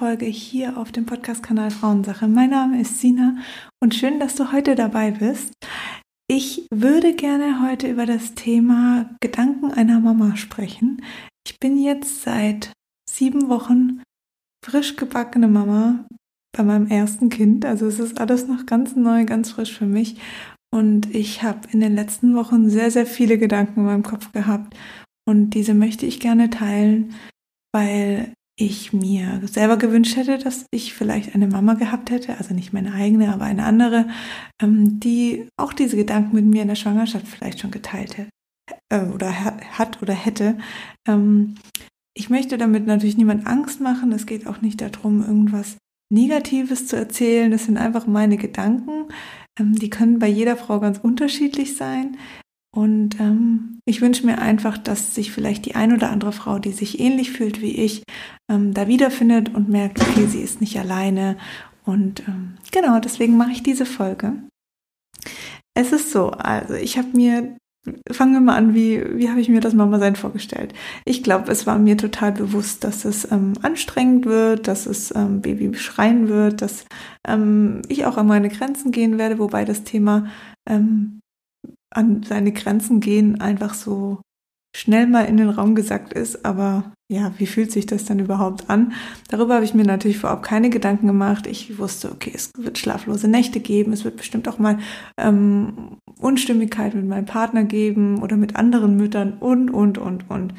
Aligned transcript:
Folge 0.00 0.24
hier 0.24 0.78
auf 0.78 0.92
dem 0.92 1.04
Podcast-Kanal 1.04 1.70
Frauensache. 1.70 2.26
Mein 2.26 2.48
Name 2.48 2.80
ist 2.80 3.00
Sina 3.00 3.36
und 3.82 3.94
schön, 3.94 4.18
dass 4.18 4.34
du 4.34 4.50
heute 4.50 4.74
dabei 4.74 5.10
bist. 5.10 5.52
Ich 6.26 6.66
würde 6.72 7.14
gerne 7.14 7.60
heute 7.62 7.86
über 7.86 8.06
das 8.06 8.34
Thema 8.34 9.14
Gedanken 9.20 9.70
einer 9.70 10.00
Mama 10.00 10.38
sprechen. 10.38 11.04
Ich 11.46 11.58
bin 11.58 11.76
jetzt 11.76 12.22
seit 12.22 12.72
sieben 13.10 13.50
Wochen 13.50 14.02
frisch 14.64 14.96
gebackene 14.96 15.48
Mama 15.48 16.06
bei 16.56 16.62
meinem 16.62 16.86
ersten 16.86 17.28
Kind. 17.28 17.66
Also 17.66 17.84
es 17.84 17.98
ist 17.98 18.22
alles 18.22 18.48
noch 18.48 18.64
ganz 18.64 18.96
neu, 18.96 19.26
ganz 19.26 19.50
frisch 19.50 19.76
für 19.76 19.84
mich. 19.84 20.18
Und 20.72 21.14
ich 21.14 21.42
habe 21.42 21.68
in 21.72 21.80
den 21.80 21.94
letzten 21.94 22.34
Wochen 22.34 22.70
sehr, 22.70 22.90
sehr 22.90 23.04
viele 23.04 23.36
Gedanken 23.36 23.80
in 23.80 23.86
meinem 23.86 24.02
Kopf 24.02 24.32
gehabt. 24.32 24.74
Und 25.28 25.50
diese 25.50 25.74
möchte 25.74 26.06
ich 26.06 26.20
gerne 26.20 26.48
teilen, 26.48 27.14
weil 27.74 28.32
ich 28.60 28.92
mir 28.92 29.40
selber 29.46 29.76
gewünscht 29.78 30.16
hätte, 30.16 30.38
dass 30.38 30.66
ich 30.70 30.92
vielleicht 30.92 31.34
eine 31.34 31.46
Mama 31.46 31.74
gehabt 31.74 32.10
hätte, 32.10 32.36
also 32.36 32.54
nicht 32.54 32.72
meine 32.72 32.92
eigene, 32.92 33.32
aber 33.32 33.44
eine 33.44 33.64
andere, 33.64 34.08
ähm, 34.62 35.00
die 35.00 35.48
auch 35.56 35.72
diese 35.72 35.96
Gedanken 35.96 36.34
mit 36.34 36.44
mir 36.44 36.62
in 36.62 36.68
der 36.68 36.74
Schwangerschaft 36.74 37.26
vielleicht 37.26 37.60
schon 37.60 37.70
geteilt 37.70 38.18
hätte 38.18 38.30
äh, 38.90 39.06
oder 39.06 39.32
hat 39.32 40.02
oder 40.02 40.12
hätte. 40.12 40.58
Ähm, 41.08 41.54
ich 42.14 42.28
möchte 42.28 42.58
damit 42.58 42.86
natürlich 42.86 43.16
niemand 43.16 43.46
Angst 43.46 43.80
machen. 43.80 44.12
Es 44.12 44.26
geht 44.26 44.46
auch 44.46 44.60
nicht 44.60 44.80
darum, 44.80 45.22
irgendwas 45.22 45.78
Negatives 46.12 46.86
zu 46.86 46.96
erzählen. 46.96 47.50
Das 47.50 47.64
sind 47.64 47.78
einfach 47.78 48.06
meine 48.06 48.36
Gedanken. 48.36 49.08
Ähm, 49.58 49.74
die 49.74 49.90
können 49.90 50.18
bei 50.18 50.28
jeder 50.28 50.56
Frau 50.56 50.80
ganz 50.80 50.98
unterschiedlich 50.98 51.76
sein. 51.76 52.18
Und 52.72 53.18
ähm, 53.18 53.80
ich 53.84 54.00
wünsche 54.00 54.24
mir 54.24 54.38
einfach, 54.38 54.78
dass 54.78 55.14
sich 55.14 55.32
vielleicht 55.32 55.66
die 55.66 55.74
ein 55.74 55.92
oder 55.92 56.10
andere 56.10 56.32
Frau, 56.32 56.58
die 56.58 56.70
sich 56.70 57.00
ähnlich 57.00 57.32
fühlt 57.32 57.60
wie 57.60 57.76
ich, 57.76 58.04
ähm, 58.48 58.74
da 58.74 58.86
wiederfindet 58.86 59.52
und 59.52 59.68
merkt, 59.68 60.00
okay, 60.00 60.26
sie 60.26 60.40
ist 60.40 60.60
nicht 60.60 60.78
alleine. 60.78 61.36
Und 61.84 62.20
ähm, 62.28 62.56
genau, 62.70 63.00
deswegen 63.00 63.36
mache 63.36 63.50
ich 63.50 63.62
diese 63.64 63.86
Folge. 63.86 64.34
Es 65.74 65.92
ist 65.92 66.12
so, 66.12 66.30
also 66.30 66.74
ich 66.74 66.96
habe 66.96 67.08
mir, 67.14 67.56
fangen 68.10 68.34
wir 68.34 68.40
mal 68.40 68.56
an, 68.56 68.74
wie, 68.74 69.02
wie 69.18 69.28
habe 69.28 69.40
ich 69.40 69.48
mir 69.48 69.60
das 69.60 69.74
Mama-Sein 69.74 70.14
vorgestellt? 70.14 70.72
Ich 71.04 71.24
glaube, 71.24 71.50
es 71.50 71.66
war 71.66 71.78
mir 71.78 71.96
total 71.96 72.30
bewusst, 72.30 72.84
dass 72.84 73.04
es 73.04 73.30
ähm, 73.32 73.54
anstrengend 73.62 74.26
wird, 74.26 74.68
dass 74.68 74.86
es 74.86 75.12
ähm, 75.16 75.40
Baby 75.40 75.74
schreien 75.74 76.28
wird, 76.28 76.62
dass 76.62 76.84
ähm, 77.26 77.82
ich 77.88 78.04
auch 78.04 78.16
an 78.16 78.28
meine 78.28 78.48
Grenzen 78.48 78.92
gehen 78.92 79.18
werde, 79.18 79.40
wobei 79.40 79.64
das 79.64 79.82
Thema 79.82 80.26
ähm, 80.68 81.19
an 81.94 82.22
seine 82.22 82.52
Grenzen 82.52 83.00
gehen 83.00 83.40
einfach 83.40 83.74
so 83.74 84.20
schnell 84.74 85.06
mal 85.06 85.24
in 85.24 85.36
den 85.36 85.48
Raum 85.48 85.74
gesagt 85.74 86.12
ist, 86.12 86.44
aber 86.44 86.92
ja, 87.10 87.32
wie 87.38 87.46
fühlt 87.46 87.72
sich 87.72 87.86
das 87.86 88.04
dann 88.04 88.20
überhaupt 88.20 88.70
an? 88.70 88.92
Darüber 89.28 89.54
habe 89.54 89.64
ich 89.64 89.74
mir 89.74 89.84
natürlich 89.84 90.18
vorab 90.18 90.44
keine 90.44 90.70
Gedanken 90.70 91.08
gemacht. 91.08 91.48
Ich 91.48 91.76
wusste, 91.78 92.12
okay, 92.12 92.30
es 92.32 92.52
wird 92.56 92.78
schlaflose 92.78 93.26
Nächte 93.26 93.58
geben, 93.58 93.92
es 93.92 94.04
wird 94.04 94.16
bestimmt 94.16 94.46
auch 94.46 94.60
mal 94.60 94.78
ähm, 95.18 95.96
Unstimmigkeit 96.20 96.94
mit 96.94 97.06
meinem 97.06 97.24
Partner 97.24 97.64
geben 97.64 98.22
oder 98.22 98.36
mit 98.36 98.54
anderen 98.54 98.96
Müttern 98.96 99.38
und, 99.40 99.70
und, 99.70 99.98
und, 99.98 100.30
und. 100.30 100.54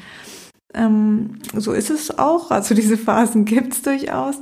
Ähm, 0.74 1.38
so 1.54 1.72
ist 1.72 1.90
es 1.90 2.18
auch, 2.18 2.50
also 2.50 2.74
diese 2.74 2.98
Phasen 2.98 3.44
gibt 3.46 3.72
es 3.72 3.82
durchaus, 3.82 4.36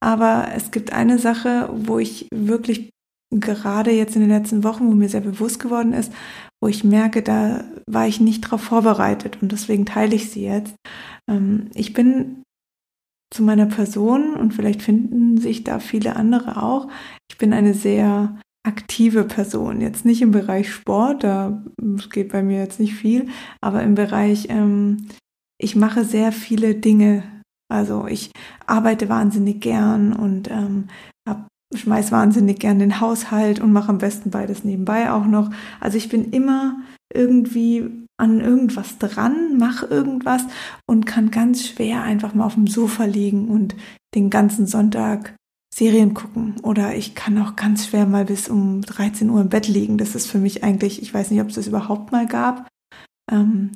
aber 0.00 0.48
es 0.54 0.70
gibt 0.70 0.92
eine 0.92 1.18
Sache, 1.18 1.68
wo 1.72 1.98
ich 1.98 2.28
wirklich 2.32 2.90
gerade 3.40 3.90
jetzt 3.90 4.16
in 4.16 4.22
den 4.22 4.30
letzten 4.30 4.64
Wochen, 4.64 4.86
wo 4.86 4.92
mir 4.92 5.08
sehr 5.08 5.20
bewusst 5.20 5.60
geworden 5.60 5.92
ist, 5.92 6.12
wo 6.60 6.68
ich 6.68 6.84
merke, 6.84 7.22
da 7.22 7.64
war 7.86 8.06
ich 8.06 8.20
nicht 8.20 8.44
darauf 8.44 8.62
vorbereitet 8.62 9.38
und 9.42 9.52
deswegen 9.52 9.86
teile 9.86 10.14
ich 10.14 10.30
sie 10.30 10.44
jetzt. 10.44 10.74
Ähm, 11.30 11.70
ich 11.74 11.92
bin 11.92 12.42
zu 13.32 13.42
meiner 13.42 13.66
Person 13.66 14.34
und 14.34 14.54
vielleicht 14.54 14.82
finden 14.82 15.38
sich 15.38 15.64
da 15.64 15.78
viele 15.78 16.16
andere 16.16 16.62
auch. 16.62 16.88
Ich 17.30 17.38
bin 17.38 17.52
eine 17.52 17.74
sehr 17.74 18.38
aktive 18.66 19.24
Person. 19.24 19.80
Jetzt 19.80 20.04
nicht 20.04 20.22
im 20.22 20.32
Bereich 20.32 20.72
Sport, 20.72 21.24
da 21.24 21.62
geht 22.10 22.32
bei 22.32 22.42
mir 22.42 22.58
jetzt 22.58 22.80
nicht 22.80 22.94
viel, 22.94 23.28
aber 23.60 23.82
im 23.82 23.94
Bereich, 23.94 24.46
ähm, 24.48 25.08
ich 25.58 25.76
mache 25.76 26.04
sehr 26.04 26.32
viele 26.32 26.74
Dinge. 26.74 27.22
Also 27.68 28.06
ich 28.06 28.30
arbeite 28.66 29.08
wahnsinnig 29.08 29.60
gern 29.60 30.12
und 30.12 30.50
ähm, 30.50 30.88
habe 31.28 31.46
schmeiß 31.74 32.12
wahnsinnig 32.12 32.60
gern 32.60 32.78
den 32.78 33.00
Haushalt 33.00 33.60
und 33.60 33.72
mache 33.72 33.88
am 33.88 33.98
besten 33.98 34.30
beides 34.30 34.64
nebenbei 34.64 35.10
auch 35.10 35.26
noch. 35.26 35.50
Also 35.80 35.98
ich 35.98 36.08
bin 36.08 36.30
immer 36.30 36.76
irgendwie 37.12 38.06
an 38.18 38.40
irgendwas 38.40 38.98
dran, 38.98 39.58
mache 39.58 39.86
irgendwas 39.86 40.44
und 40.86 41.06
kann 41.06 41.30
ganz 41.30 41.66
schwer 41.66 42.02
einfach 42.02 42.34
mal 42.34 42.46
auf 42.46 42.54
dem 42.54 42.66
Sofa 42.66 43.04
liegen 43.04 43.48
und 43.48 43.74
den 44.14 44.30
ganzen 44.30 44.66
Sonntag 44.66 45.34
Serien 45.74 46.14
gucken. 46.14 46.54
Oder 46.62 46.96
ich 46.96 47.14
kann 47.14 47.36
auch 47.38 47.56
ganz 47.56 47.86
schwer 47.86 48.06
mal 48.06 48.24
bis 48.24 48.48
um 48.48 48.80
13 48.80 49.28
Uhr 49.28 49.42
im 49.42 49.50
Bett 49.50 49.68
liegen. 49.68 49.98
Das 49.98 50.14
ist 50.14 50.26
für 50.26 50.38
mich 50.38 50.64
eigentlich, 50.64 51.02
ich 51.02 51.12
weiß 51.12 51.30
nicht, 51.30 51.40
ob 51.42 51.48
es 51.48 51.56
das 51.56 51.66
überhaupt 51.66 52.12
mal 52.12 52.26
gab. 52.26 52.68
Ähm, 53.30 53.72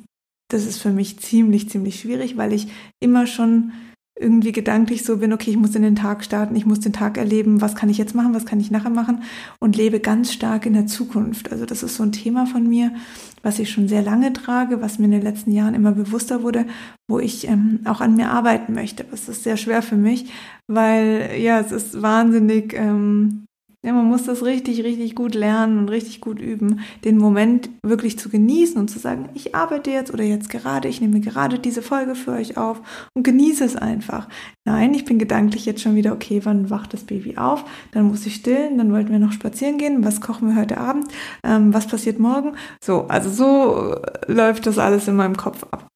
das 0.49 0.65
ist 0.65 0.79
für 0.79 0.91
mich 0.91 1.19
ziemlich, 1.19 1.69
ziemlich 1.69 1.99
schwierig, 1.99 2.37
weil 2.37 2.53
ich 2.53 2.67
immer 2.99 3.27
schon 3.27 3.73
irgendwie 4.21 4.51
gedanklich 4.51 5.03
so 5.03 5.17
bin, 5.17 5.33
okay, 5.33 5.49
ich 5.51 5.57
muss 5.57 5.75
in 5.75 5.81
den 5.81 5.95
Tag 5.95 6.23
starten, 6.23 6.55
ich 6.55 6.65
muss 6.65 6.79
den 6.79 6.93
Tag 6.93 7.17
erleben, 7.17 7.59
was 7.59 7.75
kann 7.75 7.89
ich 7.89 7.97
jetzt 7.97 8.15
machen, 8.15 8.33
was 8.33 8.45
kann 8.45 8.59
ich 8.59 8.71
nachher 8.71 8.89
machen 8.89 9.23
und 9.59 9.75
lebe 9.75 9.99
ganz 9.99 10.31
stark 10.31 10.65
in 10.65 10.73
der 10.73 10.87
Zukunft. 10.87 11.51
Also 11.51 11.65
das 11.65 11.83
ist 11.83 11.95
so 11.95 12.03
ein 12.03 12.11
Thema 12.11 12.45
von 12.45 12.67
mir, 12.67 12.93
was 13.41 13.59
ich 13.59 13.71
schon 13.71 13.87
sehr 13.87 14.01
lange 14.01 14.31
trage, 14.33 14.81
was 14.81 14.99
mir 14.99 15.05
in 15.05 15.11
den 15.11 15.23
letzten 15.23 15.51
Jahren 15.51 15.73
immer 15.73 15.91
bewusster 15.91 16.43
wurde, 16.43 16.65
wo 17.09 17.19
ich 17.19 17.47
ähm, 17.47 17.79
auch 17.85 17.99
an 17.99 18.15
mir 18.15 18.29
arbeiten 18.29 18.73
möchte. 18.73 19.03
Das 19.09 19.27
ist 19.27 19.43
sehr 19.43 19.57
schwer 19.57 19.81
für 19.81 19.97
mich, 19.97 20.31
weil 20.67 21.31
ja, 21.39 21.59
es 21.59 21.71
ist 21.71 22.01
wahnsinnig 22.01 22.73
ähm, 22.73 23.45
ja, 23.83 23.93
man 23.93 24.05
muss 24.05 24.25
das 24.25 24.45
richtig, 24.45 24.83
richtig 24.83 25.15
gut 25.15 25.33
lernen 25.33 25.79
und 25.79 25.89
richtig 25.89 26.21
gut 26.21 26.39
üben, 26.39 26.81
den 27.03 27.17
Moment 27.17 27.69
wirklich 27.83 28.19
zu 28.19 28.29
genießen 28.29 28.77
und 28.77 28.89
zu 28.89 28.99
sagen, 28.99 29.29
ich 29.33 29.55
arbeite 29.55 29.89
jetzt 29.89 30.13
oder 30.13 30.23
jetzt 30.23 30.49
gerade, 30.49 30.87
ich 30.87 31.01
nehme 31.01 31.19
gerade 31.19 31.57
diese 31.57 31.81
Folge 31.81 32.13
für 32.13 32.31
euch 32.31 32.57
auf 32.57 32.81
und 33.15 33.23
genieße 33.23 33.63
es 33.65 33.75
einfach. 33.75 34.27
Nein, 34.65 34.93
ich 34.93 35.05
bin 35.05 35.17
gedanklich 35.17 35.65
jetzt 35.65 35.81
schon 35.81 35.95
wieder, 35.95 36.13
okay, 36.13 36.41
wann 36.43 36.69
wacht 36.69 36.93
das 36.93 37.05
Baby 37.05 37.37
auf? 37.37 37.65
Dann 37.91 38.07
muss 38.07 38.25
ich 38.27 38.35
stillen, 38.35 38.77
dann 38.77 38.91
wollten 38.91 39.11
wir 39.11 39.19
noch 39.19 39.31
spazieren 39.31 39.79
gehen, 39.79 40.05
was 40.05 40.21
kochen 40.21 40.49
wir 40.49 40.61
heute 40.61 40.77
Abend, 40.77 41.07
ähm, 41.43 41.73
was 41.73 41.87
passiert 41.87 42.19
morgen? 42.19 42.53
So, 42.83 43.07
also 43.07 43.31
so 43.31 43.99
läuft 44.27 44.67
das 44.67 44.77
alles 44.77 45.07
in 45.07 45.15
meinem 45.15 45.37
Kopf 45.37 45.63
ab. 45.71 45.90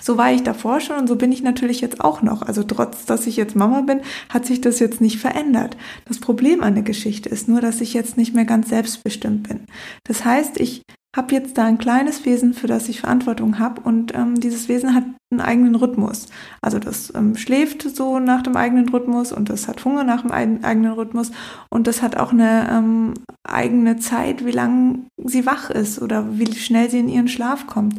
So 0.00 0.18
war 0.18 0.32
ich 0.32 0.42
davor 0.42 0.80
schon 0.80 0.96
und 0.96 1.08
so 1.08 1.16
bin 1.16 1.32
ich 1.32 1.42
natürlich 1.42 1.80
jetzt 1.80 2.00
auch 2.00 2.22
noch. 2.22 2.42
Also 2.42 2.62
trotz, 2.62 3.06
dass 3.06 3.26
ich 3.26 3.36
jetzt 3.36 3.56
Mama 3.56 3.82
bin, 3.82 4.00
hat 4.28 4.46
sich 4.46 4.60
das 4.60 4.78
jetzt 4.78 5.00
nicht 5.00 5.18
verändert. 5.18 5.76
Das 6.06 6.18
Problem 6.18 6.62
an 6.62 6.74
der 6.74 6.84
Geschichte 6.84 7.28
ist 7.28 7.48
nur, 7.48 7.60
dass 7.60 7.80
ich 7.80 7.94
jetzt 7.94 8.16
nicht 8.16 8.34
mehr 8.34 8.44
ganz 8.44 8.68
selbstbestimmt 8.68 9.48
bin. 9.48 9.60
Das 10.04 10.24
heißt, 10.24 10.60
ich 10.60 10.82
habe 11.14 11.32
jetzt 11.32 11.56
da 11.56 11.64
ein 11.64 11.78
kleines 11.78 12.24
Wesen, 12.24 12.54
für 12.54 12.66
das 12.66 12.88
ich 12.88 13.00
Verantwortung 13.00 13.58
habe 13.58 13.80
und 13.82 14.14
ähm, 14.14 14.40
dieses 14.40 14.68
Wesen 14.68 14.94
hat 14.94 15.04
einen 15.30 15.40
eigenen 15.40 15.74
Rhythmus. 15.76 16.26
Also 16.60 16.78
das 16.78 17.14
ähm, 17.14 17.36
schläft 17.36 17.82
so 17.82 18.18
nach 18.18 18.42
dem 18.42 18.56
eigenen 18.56 18.88
Rhythmus 18.88 19.32
und 19.32 19.48
das 19.48 19.68
hat 19.68 19.84
Hunger 19.84 20.04
nach 20.04 20.22
dem 20.22 20.32
eigenen 20.32 20.92
Rhythmus 20.92 21.30
und 21.70 21.86
das 21.86 22.02
hat 22.02 22.16
auch 22.16 22.32
eine 22.32 22.68
ähm, 22.70 23.14
eigene 23.44 23.98
Zeit, 23.98 24.44
wie 24.44 24.50
lange 24.50 25.06
sie 25.24 25.46
wach 25.46 25.70
ist 25.70 26.02
oder 26.02 26.38
wie 26.38 26.52
schnell 26.54 26.90
sie 26.90 26.98
in 26.98 27.08
ihren 27.08 27.28
Schlaf 27.28 27.66
kommt. 27.66 27.94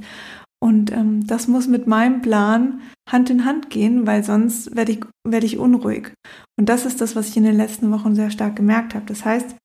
Und 0.66 0.92
ähm, 0.92 1.28
das 1.28 1.48
muss 1.48 1.68
mit 1.68 1.86
meinem 1.86 2.24
Plan 2.24 2.82
Hand 3.08 3.30
in 3.30 3.46
Hand 3.46 3.70
gehen, 3.70 4.08
weil 4.08 4.24
sonst 4.24 4.76
werde 4.76 4.94
ich, 4.94 5.02
werde 5.24 5.46
ich 5.46 5.60
unruhig. 5.60 6.12
Und 6.60 6.70
das 6.70 6.88
ist 6.88 7.02
das, 7.02 7.16
was 7.16 7.30
ich 7.30 7.38
in 7.38 7.44
den 7.44 7.56
letzten 7.56 7.92
Wochen 7.92 8.16
sehr 8.16 8.32
stark 8.32 8.56
gemerkt 8.56 8.96
habe. 8.96 9.06
Das 9.06 9.24
heißt, 9.24 9.56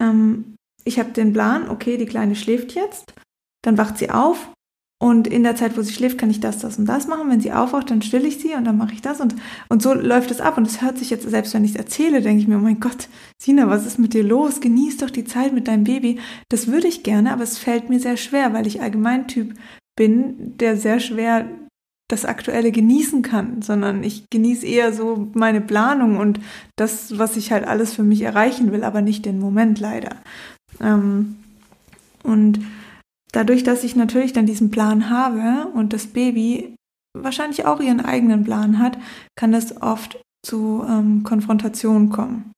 ähm, 0.00 0.54
ich 0.84 1.00
habe 1.00 1.10
den 1.10 1.32
Plan, 1.32 1.68
okay, 1.68 1.96
die 1.96 2.06
Kleine 2.06 2.36
schläft 2.36 2.76
jetzt, 2.76 3.14
dann 3.62 3.78
wacht 3.78 3.98
sie 3.98 4.10
auf 4.10 4.52
und 5.02 5.26
in 5.26 5.42
der 5.42 5.56
Zeit, 5.56 5.76
wo 5.76 5.82
sie 5.82 5.92
schläft, 5.92 6.18
kann 6.18 6.30
ich 6.30 6.38
das, 6.38 6.58
das 6.58 6.78
und 6.78 6.86
das 6.86 7.08
machen. 7.08 7.28
Wenn 7.28 7.40
sie 7.40 7.52
aufwacht, 7.52 7.90
dann 7.90 8.00
stille 8.00 8.28
ich 8.28 8.38
sie 8.38 8.54
und 8.54 8.64
dann 8.66 8.76
mache 8.76 8.92
ich 8.92 9.02
das 9.02 9.20
und, 9.20 9.34
und 9.68 9.82
so 9.82 9.92
läuft 9.92 10.30
es 10.30 10.40
ab. 10.40 10.56
Und 10.56 10.68
es 10.68 10.82
hört 10.82 10.98
sich 10.98 11.10
jetzt, 11.10 11.28
selbst 11.28 11.52
wenn 11.52 11.64
ich 11.64 11.72
es 11.72 11.76
erzähle, 11.76 12.20
denke 12.20 12.42
ich 12.42 12.46
mir, 12.46 12.58
oh 12.58 12.60
mein 12.60 12.78
Gott, 12.78 13.08
Sina, 13.42 13.68
was 13.68 13.86
ist 13.86 13.98
mit 13.98 14.14
dir 14.14 14.22
los? 14.22 14.60
Genieß 14.60 14.98
doch 14.98 15.10
die 15.10 15.24
Zeit 15.24 15.52
mit 15.52 15.66
deinem 15.66 15.82
Baby. 15.82 16.20
Das 16.48 16.68
würde 16.68 16.86
ich 16.86 17.02
gerne, 17.02 17.32
aber 17.32 17.42
es 17.42 17.58
fällt 17.58 17.88
mir 17.88 17.98
sehr 17.98 18.16
schwer, 18.16 18.52
weil 18.52 18.68
ich 18.68 18.82
allgemein 18.82 19.26
Typ 19.26 19.54
bin, 20.00 20.56
der 20.56 20.78
sehr 20.78 20.98
schwer 20.98 21.46
das 22.08 22.24
Aktuelle 22.24 22.72
genießen 22.72 23.20
kann, 23.20 23.60
sondern 23.60 24.02
ich 24.02 24.30
genieße 24.30 24.64
eher 24.64 24.94
so 24.94 25.28
meine 25.34 25.60
Planung 25.60 26.16
und 26.16 26.40
das, 26.76 27.18
was 27.18 27.36
ich 27.36 27.52
halt 27.52 27.68
alles 27.68 27.92
für 27.92 28.02
mich 28.02 28.22
erreichen 28.22 28.72
will, 28.72 28.82
aber 28.82 29.02
nicht 29.02 29.26
den 29.26 29.38
Moment 29.38 29.78
leider. 29.78 30.16
Ähm, 30.80 31.36
und 32.22 32.60
dadurch, 33.32 33.62
dass 33.62 33.84
ich 33.84 33.94
natürlich 33.94 34.32
dann 34.32 34.46
diesen 34.46 34.70
Plan 34.70 35.10
habe 35.10 35.68
und 35.68 35.92
das 35.92 36.06
Baby 36.06 36.74
wahrscheinlich 37.14 37.66
auch 37.66 37.80
ihren 37.80 38.00
eigenen 38.00 38.42
Plan 38.42 38.78
hat, 38.78 38.96
kann 39.36 39.52
es 39.52 39.82
oft 39.82 40.18
zu 40.42 40.82
ähm, 40.88 41.24
Konfrontationen 41.24 42.08
kommen. 42.08 42.52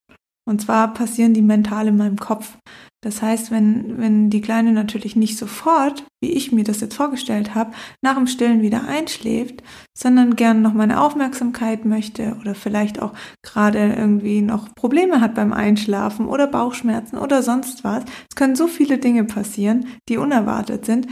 Und 0.49 0.63
zwar 0.63 0.95
passieren 0.95 1.35
die 1.35 1.43
mental 1.43 1.89
in 1.89 1.97
meinem 1.97 2.19
Kopf. 2.19 2.57
Das 3.03 3.21
heißt, 3.21 3.51
wenn, 3.51 3.99
wenn 3.99 4.31
die 4.31 4.41
Kleine 4.41 4.73
natürlich 4.73 5.17
nicht 5.17 5.37
sofort, 5.37 6.05
wie 6.21 6.31
ich 6.31 6.53
mir 6.53 6.63
das 6.63 6.81
jetzt 6.81 6.95
vorgestellt 6.95 7.53
habe, 7.53 7.73
nach 8.01 8.15
dem 8.15 8.29
Stillen 8.29 8.63
wieder 8.63 8.87
einschläft, 8.87 9.63
sondern 9.93 10.37
gern 10.37 10.63
noch 10.63 10.73
meine 10.73 11.01
Aufmerksamkeit 11.01 11.85
möchte 11.85 12.37
oder 12.41 12.55
vielleicht 12.55 13.03
auch 13.03 13.13
gerade 13.43 13.93
irgendwie 13.93 14.41
noch 14.41 14.73
Probleme 14.77 15.21
hat 15.21 15.35
beim 15.35 15.53
Einschlafen 15.53 16.27
oder 16.27 16.47
Bauchschmerzen 16.47 17.19
oder 17.19 17.43
sonst 17.43 17.83
was. 17.83 18.05
Es 18.31 18.37
können 18.37 18.55
so 18.55 18.69
viele 18.69 18.99
Dinge 18.99 19.25
passieren, 19.25 19.87
die 20.09 20.17
unerwartet 20.17 20.87
sind 20.87 21.09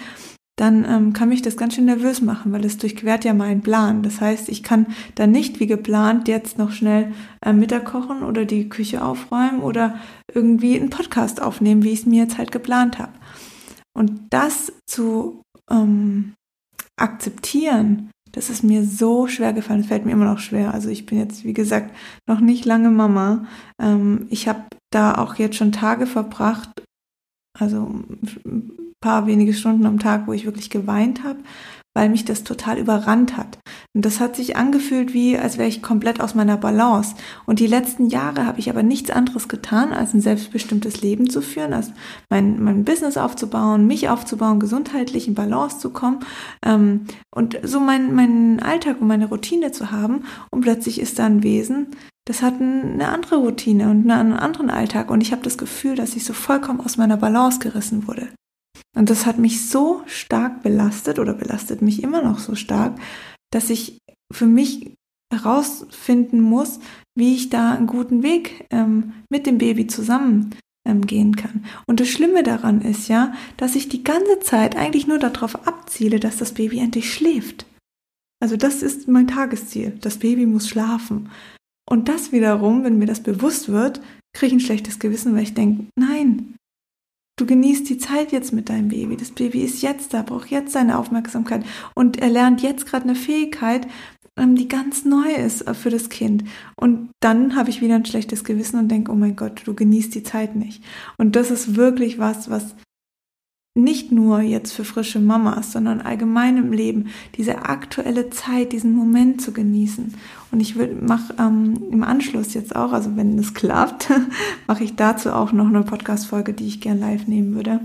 dann 0.61 0.85
ähm, 0.87 1.13
kann 1.15 1.31
mich 1.31 1.41
das 1.41 1.57
ganz 1.57 1.75
schön 1.75 1.87
nervös 1.87 2.21
machen, 2.21 2.53
weil 2.53 2.67
es 2.67 2.77
durchquert 2.77 3.25
ja 3.25 3.33
meinen 3.33 3.63
Plan. 3.63 4.03
Das 4.03 4.21
heißt, 4.21 4.51
ich 4.51 4.63
kann 4.63 4.87
dann 5.15 5.31
nicht 5.31 5.59
wie 5.59 5.67
geplant 5.67 6.29
jetzt 6.29 6.59
noch 6.59 6.71
schnell 6.71 7.13
äh, 7.45 7.55
Mittag 7.55 7.87
kochen 7.87 8.23
oder 8.23 8.45
die 8.45 8.69
Küche 8.69 9.03
aufräumen 9.03 9.61
oder 9.61 9.95
irgendwie 10.35 10.79
einen 10.79 10.91
Podcast 10.91 11.43
aufnehmen, 11.43 11.82
wie 11.82 11.91
ich 11.91 12.00
es 12.00 12.06
mir 12.06 12.23
jetzt 12.25 12.38
halt 12.38 12.53
geplant 12.53 12.99
habe. 12.99 13.12
Und 13.93 14.29
das 14.31 14.73
zu 14.87 15.43
ähm, 15.71 16.35
akzeptieren, 16.97 18.11
das 18.32 18.49
ist 18.49 18.62
mir 18.62 18.85
so 18.85 19.27
schwer 19.27 19.53
gefallen. 19.53 19.81
Es 19.81 19.87
fällt 19.87 20.06
mir 20.06 20.12
immer 20.12 20.32
noch 20.32 20.38
schwer. 20.38 20.73
Also 20.73 20.88
ich 20.88 21.06
bin 21.06 21.19
jetzt, 21.19 21.44
wie 21.44 21.53
gesagt, 21.53 21.94
noch 22.29 22.41
nicht 22.41 22.65
lange 22.65 22.91
Mama. 22.91 23.47
Ähm, 23.81 24.27
ich 24.31 24.47
habe 24.47 24.65
da 24.93 25.17
auch 25.17 25.35
jetzt 25.35 25.56
schon 25.56 25.73
Tage 25.73 26.06
verbracht, 26.06 26.71
also 27.59 28.03
paar 29.00 29.26
wenige 29.26 29.55
Stunden 29.55 29.87
am 29.87 29.99
Tag, 29.99 30.26
wo 30.26 30.33
ich 30.33 30.44
wirklich 30.44 30.71
geweint 30.71 31.25
habe, 31.25 31.41
weil 31.95 32.09
mich 32.09 32.25
das 32.25 32.45
total 32.45 32.79
überrannt 32.79 33.37
hat. 33.37 33.59
Und 33.95 34.05
das 34.05 34.21
hat 34.21 34.37
sich 34.37 34.57
angefühlt 34.57 35.13
wie, 35.13 35.37
als 35.37 35.59
wäre 35.59 35.69
ich 35.69 35.83
komplett 35.83 36.21
aus 36.21 36.35
meiner 36.35 36.57
Balance. 36.57 37.17
Und 37.47 37.59
die 37.59 37.67
letzten 37.67 38.09
Jahre 38.09 38.47
habe 38.47 38.61
ich 38.61 38.71
aber 38.71 38.83
nichts 38.83 39.11
anderes 39.11 39.49
getan, 39.49 39.93
als 39.93 40.15
ein 40.15 40.21
selbstbestimmtes 40.21 41.03
Leben 41.03 41.29
zu 41.29 41.43
führen, 41.43 41.73
als 41.73 41.93
mein, 42.31 42.63
mein 42.63 42.85
Business 42.85 43.17
aufzubauen, 43.17 43.87
mich 43.87 44.09
aufzubauen, 44.09 44.61
gesundheitlich 44.61 45.27
in 45.27 45.35
Balance 45.35 45.79
zu 45.79 45.91
kommen 45.91 46.21
ähm, 46.65 47.07
und 47.35 47.59
so 47.65 47.81
meinen 47.81 48.15
mein 48.15 48.61
Alltag 48.61 49.01
und 49.01 49.09
meine 49.09 49.27
Routine 49.27 49.73
zu 49.73 49.91
haben. 49.91 50.25
Und 50.51 50.61
plötzlich 50.61 51.01
ist 51.01 51.19
da 51.19 51.27
ein 51.27 51.43
Wesen, 51.43 51.89
das 52.27 52.43
hat 52.43 52.61
eine 52.61 53.09
andere 53.09 53.39
Routine 53.39 53.91
und 53.91 54.09
einen 54.09 54.35
anderen 54.35 54.71
Alltag. 54.71 55.11
Und 55.11 55.21
ich 55.21 55.33
habe 55.33 55.43
das 55.43 55.59
Gefühl, 55.59 55.97
dass 55.97 56.15
ich 56.15 56.25
so 56.25 56.33
vollkommen 56.33 56.81
aus 56.81 56.97
meiner 56.97 57.17
Balance 57.17 57.59
gerissen 57.59 58.07
wurde. 58.07 58.29
Und 58.97 59.11
das 59.11 59.27
hat 59.27 59.39
mich 59.39 59.69
so 59.69 60.03
stark 60.07 60.63
belastet 60.63 61.19
oder 61.19 61.35
belastet 61.35 61.83
mich 61.83 62.03
immer 62.03 62.23
noch 62.23 62.39
so 62.39 62.55
stark, 62.55 62.99
dass 63.51 63.71
ich 63.71 63.99
für 64.33 64.47
mich 64.47 64.95
herausfinden 65.33 66.41
muss, 66.41 66.81
wie 67.17 67.35
ich 67.35 67.51
da 67.51 67.73
einen 67.73 67.87
guten 67.87 68.23
Weg 68.23 68.67
ähm, 68.71 69.13
mit 69.31 69.47
dem 69.47 69.59
Baby 69.59 69.87
zusammen 69.87 70.51
ähm, 70.87 71.07
gehen 71.07 71.37
kann. 71.37 71.65
Und 71.87 72.01
das 72.01 72.09
Schlimme 72.09 72.43
daran 72.43 72.81
ist 72.81 73.09
ja, 73.09 73.33
dass 73.57 73.77
ich 73.77 73.89
die 73.89 74.03
ganze 74.03 74.41
Zeit 74.41 74.77
eigentlich 74.77 75.07
nur 75.07 75.19
darauf 75.19 75.67
abziele, 75.67 76.19
dass 76.19 76.39
das 76.39 76.53
Baby 76.53 76.79
endlich 76.79 77.13
schläft. 77.13 77.67
Also 78.43 78.57
das 78.57 78.83
ist 78.83 79.07
mein 79.07 79.29
Tagesziel. 79.29 79.99
Das 80.01 80.19
Baby 80.19 80.47
muss 80.47 80.69
schlafen. 80.69 81.31
Und 81.89 82.09
das 82.09 82.33
wiederum, 82.33 82.85
wenn 82.85 82.99
mir 82.99 83.07
das 83.07 83.23
bewusst 83.23 83.69
wird, 83.69 84.01
kriege 84.33 84.55
ich 84.57 84.63
ein 84.63 84.67
schlechtes 84.67 84.99
Gewissen, 84.99 85.35
weil 85.35 85.43
ich 85.43 85.55
denke, 85.55 85.87
nein, 85.99 86.55
Du 87.41 87.47
genießt 87.47 87.89
die 87.89 87.97
Zeit 87.97 88.33
jetzt 88.33 88.53
mit 88.53 88.69
deinem 88.69 88.89
Baby. 88.89 89.17
Das 89.17 89.31
Baby 89.31 89.63
ist 89.63 89.81
jetzt 89.81 90.13
da, 90.13 90.21
braucht 90.21 90.51
jetzt 90.51 90.73
seine 90.73 90.99
Aufmerksamkeit. 90.99 91.65
Und 91.95 92.19
er 92.19 92.29
lernt 92.29 92.61
jetzt 92.61 92.85
gerade 92.85 93.05
eine 93.05 93.15
Fähigkeit, 93.15 93.87
ähm, 94.37 94.57
die 94.57 94.69
ganz 94.69 95.07
neu 95.07 95.33
ist 95.33 95.67
äh, 95.67 95.73
für 95.73 95.89
das 95.89 96.11
Kind. 96.11 96.45
Und 96.77 97.09
dann 97.21 97.57
habe 97.57 97.71
ich 97.71 97.81
wieder 97.81 97.95
ein 97.95 98.05
schlechtes 98.05 98.45
Gewissen 98.45 98.79
und 98.79 98.89
denke, 98.89 99.11
oh 99.11 99.15
mein 99.15 99.37
Gott, 99.37 99.63
du 99.65 99.73
genießt 99.73 100.15
die 100.15 100.23
Zeit 100.23 100.55
nicht. 100.55 100.85
Und 101.17 101.35
das 101.35 101.51
ist 101.51 101.77
wirklich 101.77 102.19
was, 102.19 102.51
was 102.51 102.75
nicht 103.79 104.11
nur 104.11 104.41
jetzt 104.41 104.73
für 104.73 104.85
frische 104.85 105.21
Mamas, 105.21 105.73
sondern 105.73 106.01
allgemein 106.01 106.57
im 106.57 106.73
Leben, 106.73 107.11
diese 107.37 107.67
aktuelle 107.67 108.29
Zeit, 108.31 108.73
diesen 108.73 108.93
Moment 108.93 109.41
zu 109.41 109.53
genießen. 109.53 110.15
Und 110.51 110.61
ich 110.61 110.75
mache 110.77 111.35
ähm, 111.39 111.81
im 111.91 112.03
Anschluss 112.03 112.55
jetzt 112.55 112.75
auch, 112.75 112.93
also 112.93 113.17
wenn 113.17 113.39
es 113.39 113.55
klappt, 113.55 114.11
mache 114.67 114.83
ich 114.83 114.97
dazu 114.97 115.33
auch 115.33 115.53
noch 115.53 115.67
eine 115.67 115.83
Podcast-Folge, 115.83 116.53
die 116.53 116.67
ich 116.67 116.81
gern 116.81 116.99
live 116.99 117.29
nehmen 117.29 117.55
würde, 117.55 117.81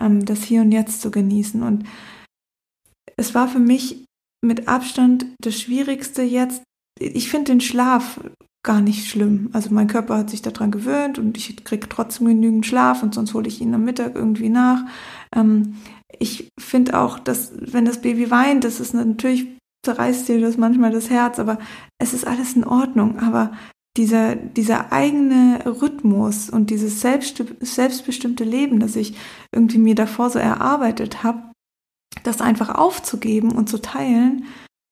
ähm, 0.00 0.24
das 0.24 0.42
Hier 0.42 0.62
und 0.62 0.72
Jetzt 0.72 1.02
zu 1.02 1.12
genießen. 1.12 1.62
Und 1.62 1.84
es 3.16 3.34
war 3.34 3.46
für 3.46 3.60
mich 3.60 4.04
mit 4.44 4.66
Abstand 4.66 5.26
das 5.40 5.60
Schwierigste 5.60 6.22
jetzt. 6.22 6.62
Ich 6.98 7.30
finde 7.30 7.52
den 7.52 7.60
Schlaf 7.60 8.18
gar 8.64 8.80
nicht 8.80 9.08
schlimm. 9.08 9.50
Also 9.52 9.70
mein 9.72 9.86
Körper 9.86 10.18
hat 10.18 10.30
sich 10.30 10.42
daran 10.42 10.70
gewöhnt 10.70 11.18
und 11.18 11.36
ich 11.36 11.64
kriege 11.64 11.88
trotzdem 11.88 12.26
genügend 12.26 12.66
Schlaf 12.66 13.02
und 13.02 13.14
sonst 13.14 13.34
hole 13.34 13.48
ich 13.48 13.60
ihn 13.60 13.74
am 13.74 13.84
Mittag 13.84 14.14
irgendwie 14.14 14.48
nach. 14.48 14.84
Ähm, 15.34 15.76
ich 16.18 16.50
finde 16.58 16.98
auch, 16.98 17.18
dass 17.18 17.52
wenn 17.60 17.84
das 17.84 18.00
Baby 18.00 18.30
weint, 18.30 18.64
das 18.64 18.80
ist 18.80 18.94
natürlich 18.94 19.46
zerreißt 19.84 20.28
dir 20.28 20.40
das 20.40 20.56
manchmal 20.56 20.90
das 20.90 21.08
Herz, 21.10 21.38
aber 21.38 21.58
es 21.98 22.12
ist 22.12 22.26
alles 22.26 22.54
in 22.54 22.64
Ordnung. 22.64 23.18
Aber 23.20 23.52
dieser, 23.96 24.36
dieser 24.36 24.92
eigene 24.92 25.64
Rhythmus 25.64 26.50
und 26.50 26.70
dieses 26.70 27.00
selbst, 27.00 27.42
selbstbestimmte 27.60 28.44
Leben, 28.44 28.80
das 28.80 28.96
ich 28.96 29.16
irgendwie 29.52 29.78
mir 29.78 29.94
davor 29.94 30.30
so 30.30 30.38
erarbeitet 30.38 31.22
habe, 31.22 31.52
das 32.22 32.40
einfach 32.40 32.74
aufzugeben 32.74 33.52
und 33.52 33.68
zu 33.68 33.80
teilen, 33.80 34.44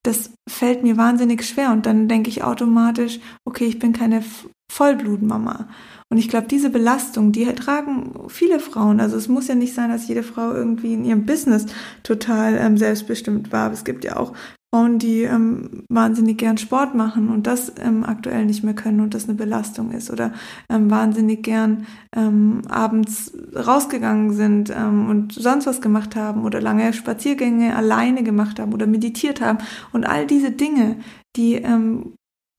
das 0.04 0.30
fällt 0.48 0.82
mir 0.82 0.96
wahnsinnig 0.96 1.44
schwer. 1.44 1.72
Und 1.72 1.86
dann 1.86 2.08
denke 2.08 2.30
ich 2.30 2.44
automatisch, 2.44 3.20
okay, 3.44 3.66
ich 3.66 3.78
bin 3.78 3.92
keine 3.92 4.22
Vollblutmama. 4.70 5.68
Und 6.08 6.18
ich 6.18 6.28
glaube, 6.28 6.46
diese 6.46 6.70
Belastung, 6.70 7.32
die 7.32 7.46
tragen 7.46 8.28
viele 8.28 8.60
Frauen. 8.60 9.00
Also 9.00 9.16
es 9.16 9.28
muss 9.28 9.48
ja 9.48 9.54
nicht 9.54 9.74
sein, 9.74 9.90
dass 9.90 10.06
jede 10.08 10.22
Frau 10.22 10.52
irgendwie 10.52 10.94
in 10.94 11.04
ihrem 11.04 11.26
Business 11.26 11.66
total 12.02 12.56
ähm, 12.56 12.76
selbstbestimmt 12.76 13.52
war. 13.52 13.72
es 13.72 13.84
gibt 13.84 14.04
ja 14.04 14.16
auch 14.16 14.32
Frauen, 14.76 14.98
die 14.98 15.22
ähm, 15.22 15.84
wahnsinnig 15.88 16.38
gern 16.38 16.58
Sport 16.58 16.94
machen 16.94 17.28
und 17.28 17.46
das 17.46 17.72
ähm, 17.80 18.04
aktuell 18.04 18.44
nicht 18.44 18.62
mehr 18.62 18.74
können 18.74 19.00
und 19.00 19.14
das 19.14 19.24
eine 19.24 19.34
Belastung 19.34 19.92
ist 19.92 20.10
oder 20.10 20.32
ähm, 20.68 20.90
wahnsinnig 20.90 21.42
gern 21.42 21.86
ähm, 22.14 22.62
abends 22.68 23.32
rausgegangen 23.54 24.32
sind 24.32 24.70
ähm, 24.70 25.08
und 25.08 25.32
sonst 25.32 25.66
was 25.66 25.80
gemacht 25.80 26.14
haben 26.14 26.44
oder 26.44 26.60
lange 26.60 26.92
Spaziergänge 26.92 27.74
alleine 27.74 28.22
gemacht 28.22 28.58
haben 28.58 28.74
oder 28.74 28.86
meditiert 28.86 29.40
haben 29.40 29.58
und 29.92 30.04
all 30.04 30.26
diese 30.26 30.50
Dinge, 30.50 30.98
die 31.36 31.54
ähm, 31.54 32.15